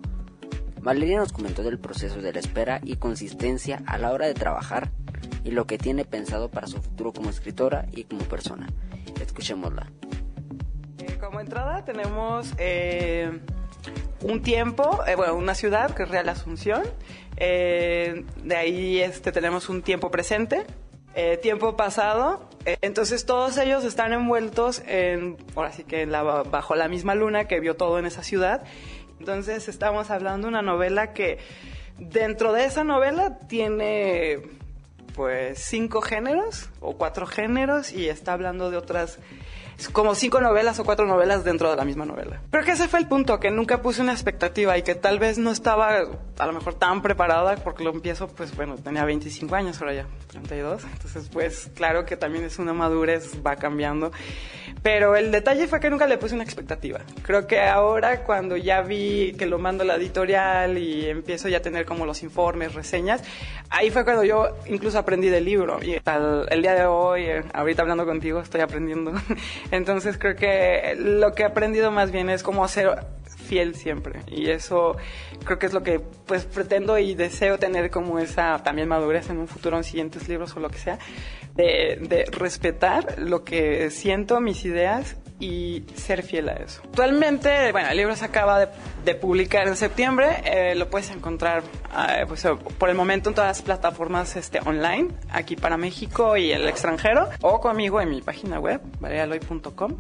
Valeria 0.88 1.18
nos 1.18 1.34
comentó 1.34 1.64
del 1.64 1.80
proceso 1.80 2.22
de 2.22 2.32
la 2.32 2.40
espera 2.40 2.80
y 2.82 2.96
consistencia 2.96 3.84
a 3.88 3.98
la 3.98 4.14
hora 4.14 4.26
de 4.26 4.34
trabajar 4.34 4.90
y 5.44 5.52
lo 5.52 5.68
que 5.68 5.78
tiene 5.78 6.06
pensado 6.06 6.50
para 6.50 6.66
su 6.68 6.82
futuro 6.82 7.12
como 7.12 7.30
escritora 7.30 7.88
y 7.92 8.06
como 8.06 8.24
persona. 8.24 8.68
Escuchémosla. 9.20 9.92
Eh, 11.00 11.18
como 11.20 11.42
entrada 11.42 11.84
tenemos 11.84 12.54
eh, 12.58 13.42
un 14.22 14.42
tiempo, 14.42 15.02
eh, 15.06 15.16
bueno, 15.16 15.36
una 15.36 15.56
ciudad 15.56 15.94
que 15.94 16.04
es 16.04 16.10
Real 16.10 16.30
Asunción. 16.30 16.84
Eh, 17.36 18.24
de 18.46 18.56
ahí 18.56 19.02
este, 19.02 19.34
tenemos 19.34 19.68
un 19.68 19.82
tiempo 19.82 20.10
presente, 20.10 20.66
tiempo 21.42 21.76
pasado. 21.76 22.48
Entonces 22.64 23.26
todos 23.26 23.58
ellos 23.58 23.84
están 23.84 24.14
envueltos 24.14 24.84
en, 24.88 25.36
ahora 25.56 25.74
sí 25.74 25.84
que 25.84 26.06
bajo 26.06 26.76
la 26.76 26.88
misma 26.88 27.14
luna 27.14 27.46
que 27.46 27.60
vio 27.60 27.76
todo 27.76 28.00
en 28.00 28.06
esa 28.06 28.24
ciudad. 28.24 28.64
Entonces 29.20 29.68
estamos 29.68 30.10
hablando 30.10 30.48
de 30.48 30.50
una 30.50 30.62
novela 30.62 31.14
que 31.14 31.40
dentro 31.98 32.54
de 32.54 32.66
esa 32.66 32.84
novela 32.84 33.40
tiene 33.48 34.42
pues 35.16 35.60
cinco 35.60 36.02
géneros 36.02 36.70
o 36.80 36.96
cuatro 36.96 37.26
géneros 37.26 37.92
y 37.92 38.08
está 38.08 38.34
hablando 38.34 38.70
de 38.70 38.78
otras 38.78 39.18
como 39.94 40.16
cinco 40.16 40.42
novelas 40.42 40.80
o 40.80 40.86
cuatro 40.86 41.06
novelas 41.06 41.44
dentro 41.44 41.70
de 41.70 41.76
la 41.76 41.86
misma 41.86 42.06
novela. 42.06 42.42
Creo 42.52 42.64
que 42.64 42.72
ese 42.72 42.88
fue 42.88 43.00
el 43.00 43.08
punto, 43.08 43.40
que 43.40 43.52
nunca 43.52 43.82
puse 43.82 44.02
una 44.02 44.12
expectativa 44.12 44.78
y 44.78 44.82
que 44.82 44.96
tal 44.96 45.20
vez 45.20 45.38
no 45.38 45.52
estaba 45.52 46.00
a 46.38 46.46
lo 46.46 46.54
mejor 46.54 46.76
tan 46.76 47.02
preparada 47.02 47.56
porque 47.58 47.84
lo 47.84 47.92
empiezo, 47.92 48.28
pues 48.28 48.56
bueno, 48.56 48.76
tenía 48.76 49.06
25 49.06 49.56
años, 49.56 49.80
ahora 49.80 49.94
ya 49.94 50.06
32, 50.28 50.84
entonces 50.84 51.30
pues 51.32 51.72
claro 51.76 52.06
que 52.06 52.18
también 52.18 52.44
es 52.44 52.60
una 52.60 52.74
madurez, 52.74 53.38
va 53.46 53.56
cambiando. 53.56 54.12
Pero 54.84 55.16
el 55.16 55.32
detalle 55.32 55.68
fue 55.68 55.80
que 55.80 55.90
nunca 55.90 56.08
le 56.08 56.18
puse 56.18 56.36
una 56.36 56.44
expectativa. 56.44 57.00
Creo 57.24 57.48
que 57.48 57.62
ahora 57.62 58.24
cuando 58.24 58.58
ya 58.58 58.82
vi 58.82 59.34
que 59.34 59.46
lo 59.46 59.60
mando 59.60 59.84
a 59.84 59.88
la 59.88 59.96
editorial 59.96 60.78
y 60.78 61.10
empiezo 61.10 61.50
ya 61.50 61.58
a 61.58 61.62
tener 61.62 61.86
como 61.86 62.06
los 62.06 62.24
informes, 62.24 62.74
reseñas, 62.74 63.24
ahí 63.70 63.90
fue 63.90 64.04
cuando 64.04 64.24
yo 64.24 64.50
incluso 64.68 65.00
aprendí 65.00 65.30
del 65.30 65.46
libro. 65.46 65.80
Y 65.82 65.94
el, 65.94 66.46
el 66.50 66.62
día 66.62 66.74
de 66.74 66.86
hoy, 66.86 67.24
eh, 67.24 67.44
ahorita 67.54 67.82
hablando 67.82 68.06
contigo, 68.06 68.40
estoy 68.40 68.62
aprendiendo. 68.62 69.14
Entonces 69.72 70.18
creo 70.18 70.36
que 70.36 70.96
lo 70.98 71.34
que 71.34 71.44
he 71.44 71.46
aprendido 71.46 71.92
más 71.92 72.12
bien 72.12 72.30
es 72.30 72.44
cómo 72.44 72.68
ser 72.68 73.06
fiel 73.48 73.76
siempre. 73.76 74.22
Y 74.28 74.50
eso 74.50 74.98
creo 75.44 75.60
que 75.60 75.66
es 75.66 75.74
lo 75.74 75.84
que 75.84 76.00
pues 76.00 76.46
pretendo 76.46 76.98
y 76.98 77.16
deseo 77.16 77.58
tener 77.58 77.90
como 77.90 78.20
esa 78.20 78.62
también 78.64 78.88
madurez 78.88 79.30
en 79.30 79.38
un 79.38 79.48
futuro 79.48 79.78
en 79.78 79.84
siguientes 79.84 80.28
libros 80.28 80.56
o 80.56 80.60
lo 80.60 80.70
que 80.70 80.78
sea. 80.78 81.00
De, 81.56 81.98
de 82.02 82.26
respetar 82.26 83.18
lo 83.18 83.44
que 83.44 83.90
siento, 83.90 84.40
mis 84.40 84.64
ideas 84.64 85.16
y 85.40 85.84
ser 85.96 86.24
fiel 86.24 86.50
a 86.50 86.54
eso. 86.54 86.82
Actualmente, 86.84 87.72
bueno, 87.72 87.90
el 87.90 87.98
libro 87.98 88.16
se 88.16 88.26
acaba 88.26 88.68
de, 89.06 89.16
publicar 89.16 89.68
en 89.68 89.76
septiembre, 89.76 90.42
eh, 90.44 90.76
lo 90.76 90.90
puedes 90.90 91.12
encontrar 91.12 91.64
eh, 92.10 92.26
pues, 92.28 92.44
eh, 92.46 92.56
por 92.78 92.90
el 92.90 92.96
momento 92.96 93.30
en 93.30 93.36
todas 93.36 93.50
las 93.50 93.62
plataformas 93.62 94.36
este, 94.36 94.60
online, 94.66 95.10
aquí 95.30 95.56
para 95.56 95.78
México 95.78 96.38
y 96.38 96.52
el 96.52 96.68
extranjero, 96.68 97.30
o 97.42 97.62
conmigo 97.62 98.02
en 98.02 98.10
mi 98.10 98.22
página 98.22 98.60
web, 98.60 98.82
valerialoy.com. 99.00 99.96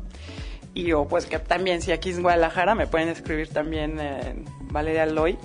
Y 0.73 0.91
o 0.91 1.07
pues 1.07 1.25
que 1.25 1.39
también 1.39 1.81
si 1.81 1.91
aquí 1.91 2.11
en 2.11 2.21
Guadalajara 2.21 2.75
me 2.75 2.85
pueden 2.85 3.09
escribir 3.09 3.49
también 3.49 3.99
en 3.99 4.45
Valeria 4.71 5.07
Loy, 5.07 5.35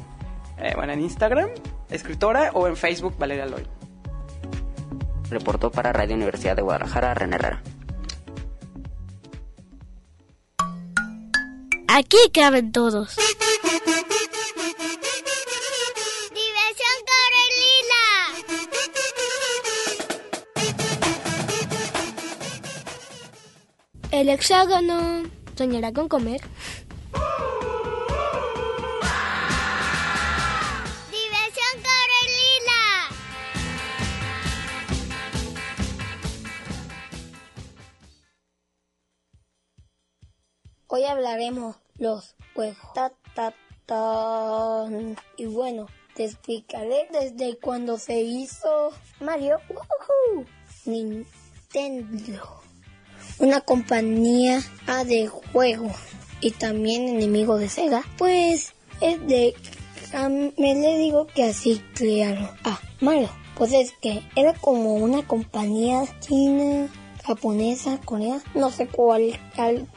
bueno, 0.77 0.93
en 0.93 1.01
Instagram, 1.01 1.49
escritora, 1.91 2.51
o 2.53 2.67
en 2.69 2.77
Facebook 2.77 3.17
Valeria 3.19 3.47
Loy. 3.47 3.67
Reportó 5.31 5.71
para 5.71 5.91
Radio 5.95 6.17
Universidad 6.17 6.55
de 6.55 6.61
Guadalajara, 6.61 7.15
René 7.15 7.37
Herrera. 7.37 7.63
Aquí 11.89 12.17
caben 12.33 12.73
todos. 12.73 13.17
Diversión 16.31 16.97
Corelina. 17.11 18.03
El 24.11 24.29
hexágono 24.29 25.23
soñará 25.57 25.93
con 25.93 26.09
comer. 26.09 26.41
Hoy 41.03 41.09
hablaremos 41.09 41.75
los 41.99 42.37
juegos. 42.55 42.77
Ta, 42.95 43.13
ta, 43.35 43.53
ta. 43.87 44.85
Y 45.37 45.47
bueno, 45.47 45.89
te 46.15 46.27
explicaré 46.27 47.09
desde 47.11 47.59
cuando 47.59 47.99
se 47.99 48.21
hizo 48.21 48.93
Mario. 49.19 49.59
¡Woohoo! 49.69 50.47
Nintendo. 50.85 52.63
Una 53.41 53.61
compañía 53.63 54.63
de 55.05 55.27
juegos 55.27 55.97
y 56.41 56.53
también 56.53 57.09
enemigo 57.09 57.59
de 57.59 57.69
Sega. 57.69 58.05
Pues 58.17 58.73
es 59.01 59.27
de... 59.27 59.57
a 60.13 60.29
me 60.29 60.53
le 60.57 60.99
digo 60.99 61.27
que 61.27 61.43
así 61.43 61.83
crearon. 61.95 62.49
Ah, 62.63 62.81
Mario. 63.01 63.29
Pues 63.57 63.73
es 63.73 63.91
que 64.01 64.23
era 64.37 64.55
como 64.55 64.95
una 64.95 65.27
compañía 65.27 66.05
china 66.21 66.89
japonesa, 67.25 67.99
corea, 68.05 68.41
no 68.55 68.71
sé 68.71 68.87
cuál, 68.89 69.39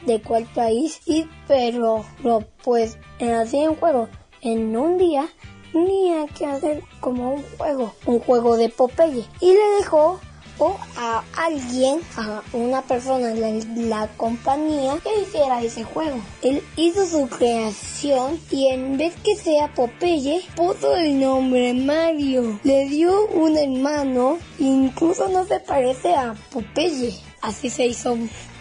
de 0.06 0.22
cuál 0.22 0.44
país, 0.54 1.00
y 1.06 1.26
pero, 1.46 2.04
pero 2.22 2.44
pues 2.62 2.98
en 3.18 3.34
hacían 3.34 3.74
juego 3.76 4.08
en 4.42 4.76
un 4.76 4.98
día 4.98 5.28
tenía 5.72 6.26
que 6.26 6.46
hacer 6.46 6.82
como 7.00 7.34
un 7.34 7.42
juego, 7.58 7.92
un 8.06 8.20
juego 8.20 8.56
de 8.56 8.68
Popeye, 8.68 9.24
y 9.40 9.52
le 9.52 9.68
dejó 9.78 10.20
o 10.58 10.76
a 10.96 11.22
alguien, 11.36 12.00
a 12.16 12.42
una 12.52 12.82
persona 12.82 13.28
de 13.28 13.64
la 13.76 14.08
compañía 14.16 14.98
que 15.02 15.22
hiciera 15.22 15.62
ese 15.62 15.84
juego. 15.84 16.18
Él 16.42 16.62
hizo 16.76 17.06
su 17.06 17.28
creación 17.28 18.40
y 18.50 18.68
en 18.68 18.96
vez 18.96 19.14
que 19.22 19.36
sea 19.36 19.72
Popeye, 19.74 20.42
puso 20.54 20.96
el 20.96 21.20
nombre 21.20 21.74
Mario. 21.74 22.58
Le 22.64 22.88
dio 22.88 23.26
un 23.28 23.56
hermano, 23.56 24.38
incluso 24.58 25.28
no 25.28 25.44
se 25.44 25.60
parece 25.60 26.14
a 26.14 26.34
Popeye. 26.52 27.14
Así 27.42 27.70
se 27.70 27.86
hizo 27.86 28.16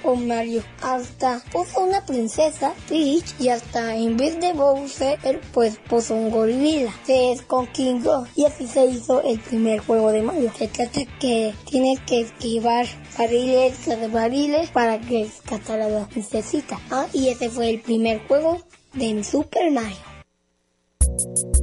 con 0.06 0.28
Mario. 0.28 0.64
Hasta 0.82 1.42
puso 1.52 1.82
una 1.82 2.06
princesa, 2.06 2.74
Peach, 2.88 3.34
y 3.40 3.50
hasta 3.50 3.96
en 3.96 4.16
vez 4.16 4.40
de 4.40 4.54
Bowser, 4.54 5.18
él 5.24 5.42
pues 5.52 5.78
puso 5.90 6.14
un 6.14 6.30
gorila. 6.30 6.94
Se 7.06 7.32
esconquingó 7.32 8.28
y 8.36 8.46
así 8.46 8.68
se 8.68 8.86
hizo 8.86 9.22
el 9.24 9.40
primer 9.40 9.80
juego 9.80 10.12
de 10.12 10.22
Mario. 10.22 10.52
Se 10.58 10.68
trata 10.68 11.02
que 11.20 11.54
tienes 11.70 12.00
que 12.02 12.22
esquivar 12.22 12.86
barriles 13.18 13.78
tras 13.80 14.12
barriles 14.12 14.70
para 14.70 15.02
que 15.02 15.24
rescatar 15.26 15.82
a 15.82 15.90
la 15.90 16.08
princesita. 16.08 16.80
Ah, 16.92 17.08
y 17.12 17.30
ese 17.30 17.50
fue 17.50 17.72
el 17.72 17.82
primer 17.82 18.26
juego 18.28 18.62
de 18.94 19.24
Super 19.24 19.72
Mario. 19.72 21.55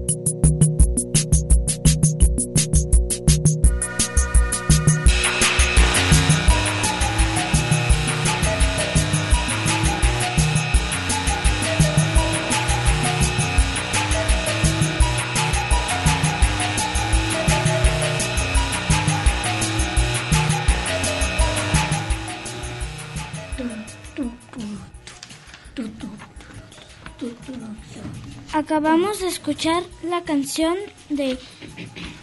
Acabamos 28.52 29.20
de 29.20 29.28
escuchar 29.28 29.82
la 30.02 30.22
canción 30.24 30.76
de 31.08 31.38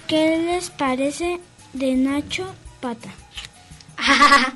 ¿Qué 0.08 0.38
les 0.38 0.70
parece? 0.70 1.40
de 1.74 1.96
Nacho 1.96 2.54
Pata. 2.80 3.10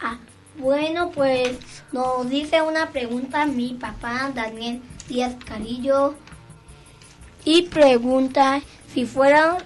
Ah, 0.00 0.16
bueno, 0.58 1.10
pues 1.10 1.58
nos 1.90 2.30
dice 2.30 2.62
una 2.62 2.90
pregunta 2.90 3.46
mi 3.46 3.74
papá, 3.74 4.30
Daniel 4.32 4.80
Díaz 5.08 5.34
Carillo, 5.44 6.14
y 7.44 7.62
pregunta 7.62 8.62
si 8.94 9.06
fueran 9.06 9.56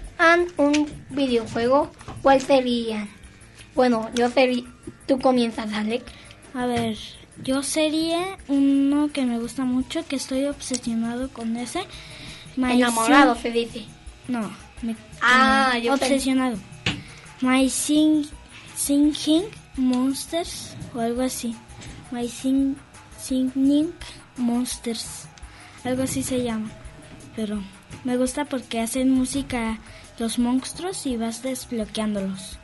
un 0.57 0.91
videojuego, 1.11 1.91
¿cuál 2.23 2.41
serían? 2.41 3.11
Bueno, 3.75 4.09
yo 4.14 4.31
sería... 4.31 4.64
Tú 5.07 5.18
comienzas, 5.18 5.70
Alec. 5.75 6.03
A 6.55 6.64
ver, 6.64 6.97
yo 7.43 7.62
sería 7.62 8.38
uno 8.49 9.11
que 9.12 9.24
me 9.24 9.38
gusta 9.38 9.64
mucho, 9.64 10.07
que 10.07 10.16
estoy 10.16 10.45
obsesionado 10.47 11.28
con 11.30 11.57
ese. 11.57 11.82
My 12.57 12.72
Enamorado, 12.74 13.34
Sing- 13.34 13.43
se 13.43 13.51
dice. 13.51 13.84
No, 14.28 14.51
me, 14.82 14.97
Ah, 15.20 15.78
yo 15.78 15.95
obsesionado. 15.95 16.57
My 17.40 17.68
sing, 17.70 18.26
Singing 18.76 19.45
Monsters 19.76 20.74
o 20.95 21.01
algo 21.01 21.22
así. 21.22 21.57
My 22.11 22.28
sing, 22.28 22.76
Singing 23.20 23.93
Monsters. 24.36 25.26
Algo 25.84 26.03
así 26.05 26.22
se 26.22 26.43
llama. 26.43 26.70
Pero 27.34 27.62
me 28.05 28.16
gusta 28.16 28.45
porque 28.45 28.80
hacen 28.80 29.11
música 29.11 29.78
los 30.18 30.38
monstruos 30.38 31.07
y 31.07 31.16
vas 31.16 31.43
desbloqueándolos. 31.43 32.59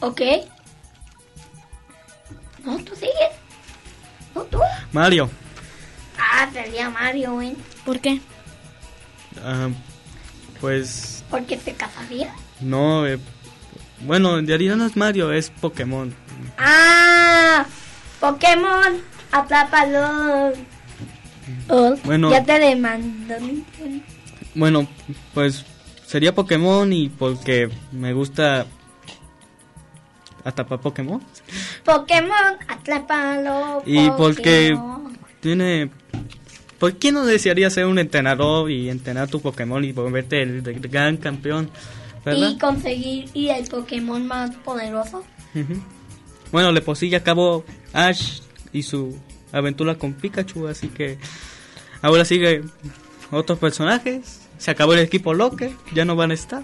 ¿Ok? 0.00 0.20
¿No? 2.64 2.76
¿Tú 2.78 2.94
sigues? 2.94 3.14
Mario. 4.92 5.30
Ah, 6.18 6.48
sería 6.52 6.90
Mario, 6.90 7.40
¿eh? 7.42 7.54
¿Por 7.84 8.00
qué? 8.00 8.20
Ah, 9.44 9.68
pues 10.60 11.24
Porque 11.30 11.56
te 11.56 11.72
casaría. 11.74 12.32
no. 12.60 13.06
eh, 13.06 13.18
bueno, 14.00 14.38
en 14.38 14.46
realidad 14.46 14.76
no 14.76 14.86
es 14.86 14.96
Mario, 14.96 15.32
es 15.32 15.50
Pokémon. 15.50 16.14
¡Ah! 16.56 17.66
Pokémon, 18.20 19.00
atrápalo. 19.32 20.52
Oh, 21.68 21.94
Bueno. 22.04 22.30
Ya 22.30 22.44
te 22.44 22.58
demando. 22.58 23.34
Bueno, 24.54 24.86
pues 25.34 25.64
sería 26.06 26.34
Pokémon 26.34 26.92
y 26.92 27.08
porque 27.08 27.70
me 27.92 28.12
gusta 28.12 28.66
atrapar 30.48 30.80
Pokémon. 30.80 31.22
Pokémon, 31.84 32.56
atrápalo. 32.66 33.82
Y 33.86 34.10
porque 34.10 34.78
tiene... 35.40 35.90
¿Por 36.78 36.94
qué 36.94 37.10
no 37.10 37.24
desearía 37.24 37.70
ser 37.70 37.86
un 37.86 37.98
entrenador 37.98 38.70
y 38.70 38.88
entrenar 38.88 39.28
tu 39.28 39.40
Pokémon 39.40 39.84
y 39.84 39.90
volverte 39.90 40.42
el, 40.42 40.66
el 40.66 40.80
gran 40.88 41.16
campeón? 41.16 41.70
¿Verdad? 42.24 42.50
Y 42.50 42.58
conseguir 42.58 43.30
y 43.34 43.48
el 43.48 43.66
Pokémon 43.68 44.24
más 44.26 44.54
poderoso. 44.56 45.24
Ujú. 45.54 45.82
Bueno, 46.52 46.72
le 46.72 46.82
sí, 46.94 47.08
ya 47.08 47.18
acabó 47.18 47.64
Ash 47.92 48.40
y 48.72 48.82
su 48.82 49.18
aventura 49.52 49.96
con 49.96 50.14
Pikachu, 50.14 50.68
así 50.68 50.88
que 50.88 51.18
ahora 52.00 52.24
sigue 52.24 52.62
otros 53.30 53.58
personajes. 53.58 54.42
Se 54.58 54.70
acabó 54.70 54.94
el 54.94 55.00
equipo 55.00 55.34
Locker, 55.34 55.72
ya 55.94 56.04
no 56.04 56.16
van 56.16 56.30
a 56.30 56.34
estar. 56.34 56.62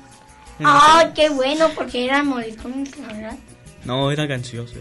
¡Ay, 0.58 1.06
serie. 1.06 1.14
qué 1.14 1.34
bueno! 1.34 1.68
Porque 1.74 2.04
eran 2.04 2.26
moricones, 2.26 2.96
la 2.98 3.06
verdad. 3.08 3.38
No, 3.84 4.10
eran 4.10 4.30
ansiosos. 4.32 4.78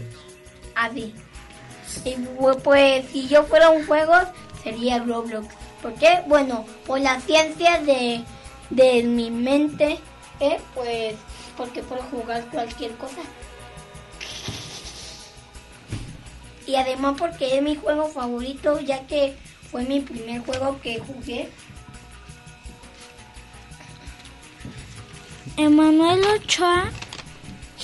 Así. 0.74 1.14
Y 2.04 2.14
bu- 2.16 2.60
pues 2.62 3.06
si 3.10 3.28
yo 3.28 3.44
fuera 3.44 3.70
un 3.70 3.86
juego, 3.86 4.14
sería 4.62 4.98
Roblox. 4.98 5.46
¿Por 5.82 5.94
qué? 5.94 6.22
Bueno, 6.26 6.64
por 6.86 7.00
la 7.00 7.20
ciencia 7.20 7.78
de, 7.80 8.22
de 8.70 9.02
mi 9.02 9.30
mente, 9.30 9.98
¿eh? 10.40 10.58
pues 10.74 11.14
porque 11.56 11.82
puedo 11.82 12.02
jugar 12.04 12.46
cualquier 12.50 12.92
cosa. 12.96 13.20
Y 16.66 16.76
además 16.76 17.16
porque 17.18 17.56
es 17.56 17.62
mi 17.62 17.76
juego 17.76 18.08
favorito, 18.08 18.80
ya 18.80 19.06
que 19.06 19.36
fue 19.70 19.82
mi 19.84 20.00
primer 20.00 20.40
juego 20.40 20.80
que 20.80 20.98
jugué. 20.98 21.50
Emanuel 25.56 26.24
Ochoa 26.24 26.90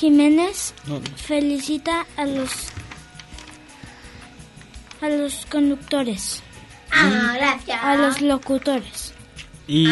Jiménez 0.00 0.72
No. 0.86 1.00
felicita 1.16 2.06
a 2.16 2.24
los 2.24 2.50
a 5.02 5.08
los 5.08 5.46
conductores, 5.46 6.42
Ah, 6.90 7.34
gracias. 7.36 7.78
a 7.82 7.96
los 7.96 8.20
locutores. 8.20 9.12
Y 9.68 9.86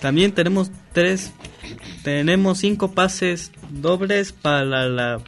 también 0.00 0.32
tenemos 0.32 0.70
tres, 0.92 1.32
tenemos 2.02 2.58
cinco 2.58 2.92
pases 2.92 3.50
dobles 3.70 4.32
para 4.32 4.86
la 4.88 5.20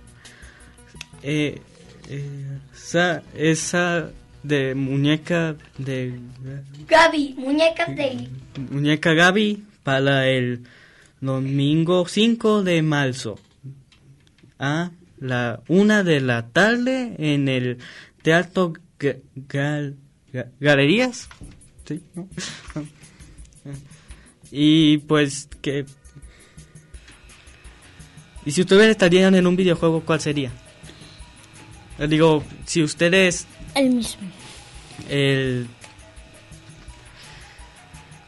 eh, 1.23 1.61
eh, 2.09 2.59
esa, 2.75 3.23
esa 3.35 4.11
de 4.43 4.75
muñeca 4.75 5.57
de 5.79 6.19
Gaby, 6.89 7.35
muñecas 7.39 7.89
de... 7.97 8.29
muñeca 8.71 9.13
Gaby 9.13 9.65
para 9.83 10.29
el 10.29 10.65
domingo 11.27 12.07
5 12.09 12.63
de 12.63 12.83
marzo 12.83 13.39
a 14.59 14.91
la 15.19 15.61
una 15.69 16.03
de 16.05 16.21
la 16.21 16.49
tarde 16.49 17.15
en 17.19 17.49
el 17.49 17.79
teatro 18.23 18.73
Ga- 18.99 19.21
Gal- 19.49 19.97
Ga- 20.33 20.51
Galerías 20.61 21.29
¿Sí? 21.85 22.03
¿No? 22.15 22.29
y 24.51 24.99
pues 24.99 25.49
que 25.61 25.85
y 28.45 28.53
si 28.53 28.61
ustedes 28.61 28.89
estarían 28.91 29.35
en 29.35 29.47
un 29.47 29.57
videojuego 29.57 30.03
cuál 30.03 30.21
sería 30.21 30.53
digo 32.09 32.45
si 32.65 32.83
ustedes 32.83 33.47
El 33.75 33.91
mismo. 33.95 34.23
el 35.09 35.67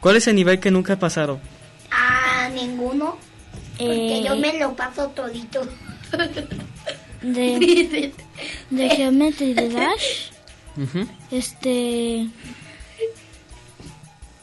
¿Cuál 0.00 0.16
es 0.16 0.26
el 0.28 0.36
nivel 0.36 0.60
que 0.60 0.70
nunca 0.70 0.96
pasaron? 0.98 1.40
Porque 3.78 4.18
Eh, 4.18 4.24
yo 4.26 4.36
me 4.36 4.58
lo 4.58 4.74
paso 4.74 5.06
todito. 5.08 5.60
de, 7.22 8.12
de 8.70 8.90
Geometry 8.90 9.54
Dash, 9.54 10.30
este, 11.30 12.28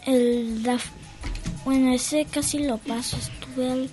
el 0.06 0.64
Daf- 0.64 0.92
bueno, 1.64 1.94
ese 1.94 2.26
casi 2.26 2.60
lo 2.60 2.78
paso, 2.78 3.18
estuve 3.18 3.72
al 3.72 3.90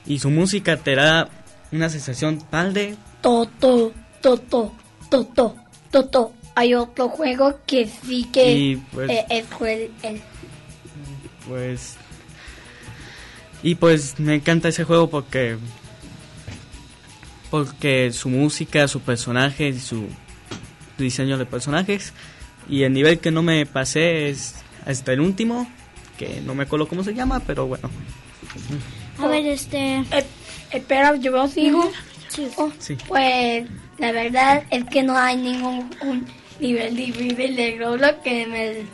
y 0.06 0.20
su 0.20 0.30
música 0.30 0.76
te 0.78 0.96
da 0.96 1.30
una 1.72 1.90
sensación 1.90 2.38
padre. 2.50 2.96
Toto, 3.22 3.94
Toto, 4.22 4.74
Toto, 5.10 5.56
Toto. 5.92 6.34
Hay 6.56 6.74
otro 6.74 7.08
juego 7.10 7.60
que 7.66 7.88
sí 7.88 8.26
que 8.26 8.52
Y, 8.54 8.76
pues- 8.76 9.10
eh, 9.10 9.26
es 9.30 9.46
cruel. 9.46 9.92
el- 10.04 10.22
Pues. 11.48 11.96
Y 13.64 13.76
pues 13.76 14.20
me 14.20 14.36
encanta 14.36 14.68
ese 14.70 14.84
juego 14.84 15.10
porque. 15.10 15.58
Porque 17.50 18.12
su 18.14 18.30
música, 18.30 18.88
su 18.88 19.02
personaje 19.02 19.70
y 19.70 19.80
su 19.80 20.08
diseño 20.98 21.38
de 21.38 21.46
personajes. 21.46 22.14
Y 22.70 22.84
el 22.84 22.94
nivel 22.94 23.20
que 23.20 23.32
no 23.32 23.44
me 23.44 23.66
pasé 23.66 24.30
es 24.30 24.56
hasta 24.86 25.14
el 25.14 25.20
último. 25.20 25.70
Que 26.18 26.42
no 26.42 26.54
me 26.56 26.64
acuerdo 26.64 26.88
cómo 26.88 27.04
se 27.04 27.14
llama, 27.14 27.40
pero 27.46 27.68
bueno. 27.68 27.90
A 29.20 29.28
ver, 29.28 29.46
este... 29.48 29.98
Eh, 30.12 30.26
espera, 30.74 31.16
yo 31.16 31.48
sigo. 31.48 31.92
Oh, 32.58 32.72
Sí. 32.80 32.96
Pues 33.08 33.68
la 33.98 34.12
verdad 34.14 34.64
es 34.70 34.86
que 34.86 35.04
no 35.04 35.18
hay 35.18 35.36
ningún 35.36 35.90
un 36.02 36.26
nivel 36.62 36.96
difícil 36.96 37.56
de 37.56 37.78
Roblox 37.78 38.20
que 38.24 38.48
me, 38.48 38.86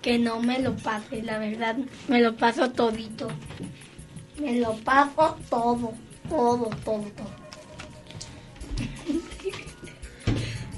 que 0.00 0.18
no 0.18 0.40
me 0.40 0.60
lo 0.60 0.76
pase, 0.76 1.22
la 1.22 1.38
verdad, 1.38 1.76
me 2.06 2.20
lo 2.20 2.36
paso 2.36 2.70
todito. 2.70 3.28
Me 4.40 4.60
lo 4.60 4.74
paso 4.78 5.36
todo, 5.50 5.92
todo, 6.28 6.70
todo, 6.84 7.04
todo. 7.16 7.44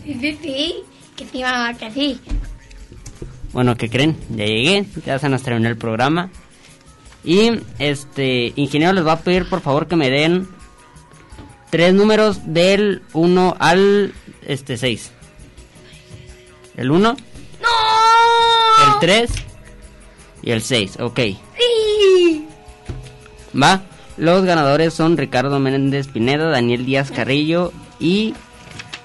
Sí, 0.04 0.14
sí, 0.20 0.38
sí, 0.40 0.74
que 1.16 1.24
sí, 1.26 1.42
mamá, 1.42 1.74
que 1.74 1.90
sí. 1.90 2.20
Bueno, 3.52 3.76
¿qué 3.76 3.90
creen? 3.90 4.16
Ya 4.30 4.44
llegué, 4.44 4.86
ya 5.04 5.18
se 5.18 5.28
nos 5.28 5.42
terminó 5.42 5.68
el 5.68 5.76
programa. 5.76 6.30
Y 7.26 7.60
este, 7.80 8.52
ingeniero, 8.54 8.92
les 8.92 9.04
va 9.04 9.12
a 9.12 9.20
pedir 9.20 9.48
por 9.48 9.60
favor 9.60 9.88
que 9.88 9.96
me 9.96 10.08
den 10.08 10.48
tres 11.70 11.92
números 11.92 12.40
del 12.54 13.02
1 13.12 13.56
al 13.58 14.14
este 14.46 14.76
6. 14.76 15.10
El 16.76 16.92
1, 16.92 17.00
¡No! 17.00 17.16
el 18.86 19.00
3 19.00 19.30
y 20.42 20.50
el 20.52 20.62
6, 20.62 20.98
ok. 21.00 21.16
Sí. 21.58 22.46
Va. 23.60 23.82
Los 24.16 24.44
ganadores 24.44 24.94
son 24.94 25.16
Ricardo 25.16 25.58
Méndez 25.58 26.06
Pineda, 26.06 26.48
Daniel 26.48 26.86
Díaz 26.86 27.10
Carrillo 27.10 27.72
y 27.98 28.34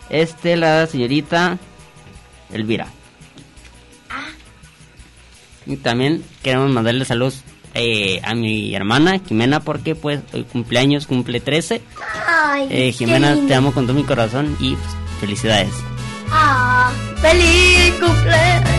este 0.09 0.55
la 0.55 0.85
señorita 0.85 1.57
Elvira. 2.53 2.87
Y 5.65 5.77
también 5.77 6.23
queremos 6.43 6.69
mandarle 6.69 7.03
saludos 7.03 7.43
eh, 7.73 8.19
a 8.23 8.33
mi 8.35 8.73
hermana 8.75 9.19
Jimena 9.27 9.59
porque 9.61 9.95
pues 9.95 10.19
hoy 10.33 10.43
cumpleaños, 10.43 11.07
cumple 11.07 11.39
13. 11.39 11.81
Ay, 12.27 12.67
Eh, 12.69 12.91
qué 12.91 12.91
Jimena, 12.93 13.33
lindo. 13.33 13.47
te 13.47 13.55
amo 13.55 13.71
con 13.73 13.85
todo 13.87 13.95
mi 13.95 14.03
corazón 14.03 14.55
y 14.59 14.75
pues, 14.75 14.89
felicidades. 15.19 15.73
Ah, 16.29 16.91
feliz 17.21 17.93
cumpleaños 17.99 18.69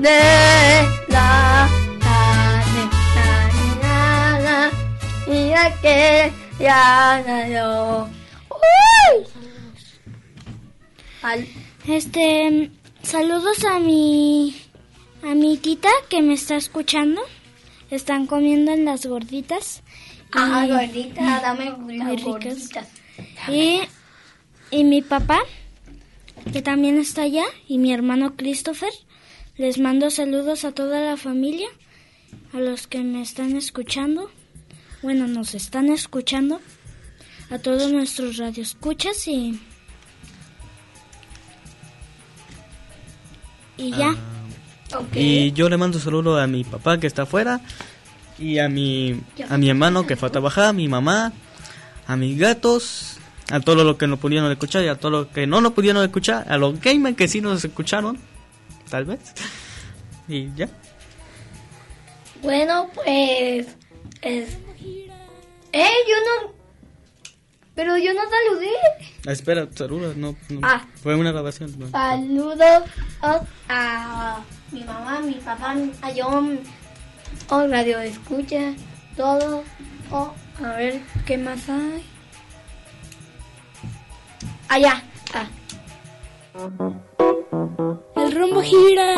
de 0.00 0.10
la 1.08 1.68
tarde, 2.00 2.80
mira 5.28 5.74
que 5.82 6.32
ya 6.60 7.22
nació. 7.26 8.08
¡Uy! 8.50 9.26
Al- 11.22 11.46
Este, 11.88 12.70
saludos 13.02 13.64
a 13.64 13.78
mi 13.78 14.56
a 15.30 15.34
mi 15.34 15.56
tita 15.56 15.88
que 16.08 16.22
me 16.22 16.34
está 16.34 16.56
escuchando. 16.56 17.20
Están 17.90 18.26
comiendo 18.26 18.72
en 18.72 18.84
las 18.84 19.06
gorditas. 19.06 19.82
Ah, 20.32 20.64
Y- 20.66 20.70
gordita, 20.70 21.40
dame 21.40 21.64
las 21.96 22.22
gorditas. 22.22 22.88
Y, 23.48 23.80
y 24.70 24.84
mi 24.84 25.02
papá, 25.02 25.40
que 26.52 26.62
también 26.62 26.98
está 26.98 27.22
allá, 27.22 27.44
y 27.68 27.78
mi 27.78 27.92
hermano 27.92 28.34
Christopher. 28.36 28.92
Les 29.56 29.78
mando 29.78 30.10
saludos 30.10 30.64
a 30.64 30.72
toda 30.72 31.00
la 31.00 31.16
familia, 31.16 31.68
a 32.52 32.58
los 32.58 32.86
que 32.86 32.98
me 33.02 33.22
están 33.22 33.56
escuchando. 33.56 34.30
Bueno, 35.02 35.26
nos 35.28 35.54
están 35.54 35.88
escuchando. 35.90 36.60
A 37.50 37.58
todos 37.60 37.92
nuestros 37.92 38.38
radioescuchas 38.38 39.28
y... 39.28 39.60
Y 43.76 43.90
ya. 43.92 44.16
Y 45.14 45.52
yo 45.52 45.68
le 45.68 45.76
mando 45.76 45.98
saludo 45.98 46.38
a 46.38 46.46
mi 46.46 46.64
papá 46.64 46.98
que 46.98 47.06
está 47.06 47.22
afuera 47.22 47.60
y 48.38 48.58
a 48.58 48.68
mi 48.68 49.20
a 49.48 49.56
mi 49.58 49.68
hermano 49.70 50.06
que 50.06 50.16
fue 50.16 50.28
a 50.28 50.32
trabajar, 50.32 50.66
a 50.66 50.72
mi 50.72 50.88
mamá, 50.88 51.32
a 52.06 52.16
mis 52.16 52.38
gatos, 52.38 53.18
a 53.50 53.60
todos 53.60 53.84
los 53.84 53.96
que 53.96 54.06
no 54.06 54.16
pudieron 54.16 54.50
escuchar 54.50 54.84
y 54.84 54.88
a 54.88 54.96
todos 54.96 55.12
los 55.12 55.26
que 55.28 55.46
no 55.46 55.60
nos 55.60 55.72
pudieron 55.72 56.02
escuchar, 56.04 56.46
a 56.50 56.56
los 56.58 56.80
gamers 56.80 57.16
que 57.16 57.28
sí 57.28 57.40
nos 57.40 57.64
escucharon, 57.64 58.18
tal 58.90 59.04
vez. 59.06 59.20
Y 60.28 60.52
ya. 60.54 60.68
Bueno, 62.42 62.90
pues. 62.94 63.66
Es... 64.22 64.56
Eh, 65.72 65.90
yo 66.08 66.16
no. 66.46 66.52
Pero 67.74 67.96
yo 67.98 68.14
no 68.14 68.20
saludé. 68.22 68.70
Ah, 69.26 69.32
espera, 69.32 69.68
saludos, 69.74 70.16
no, 70.16 70.34
no, 70.48 70.60
Ah. 70.62 70.86
fue 71.02 71.14
una 71.14 71.30
grabación. 71.32 71.74
no. 71.78 71.90
Saludos 71.90 72.82
a 73.68 74.40
mi 74.76 74.84
mamá, 74.84 75.20
mi 75.20 75.34
papá, 75.36 75.74
John, 76.14 76.60
o 77.48 77.66
radio 77.66 77.98
escucha, 78.00 78.74
todo. 79.16 79.64
Oh, 80.10 80.34
a 80.62 80.68
ver, 80.76 81.00
¿qué 81.24 81.38
más 81.38 81.66
hay? 81.70 82.04
Allá. 84.68 85.02
Ah. 85.32 85.46
El 88.16 88.32
rumbo 88.32 88.60
gira. 88.60 89.14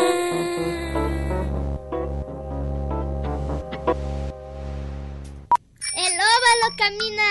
El 5.93 6.13
óvalo 6.35 6.67
camina. 6.77 7.29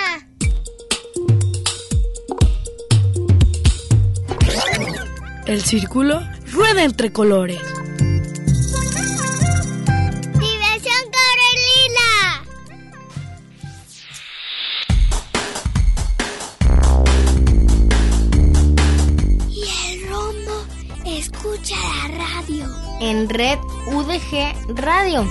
El 5.47 5.65
círculo 5.65 6.21
rueda 6.53 6.85
entre 6.85 7.11
colores. 7.11 7.63
En 23.01 23.29
Red 23.29 23.61
UDG 23.87 24.75
Radio. 24.75 25.25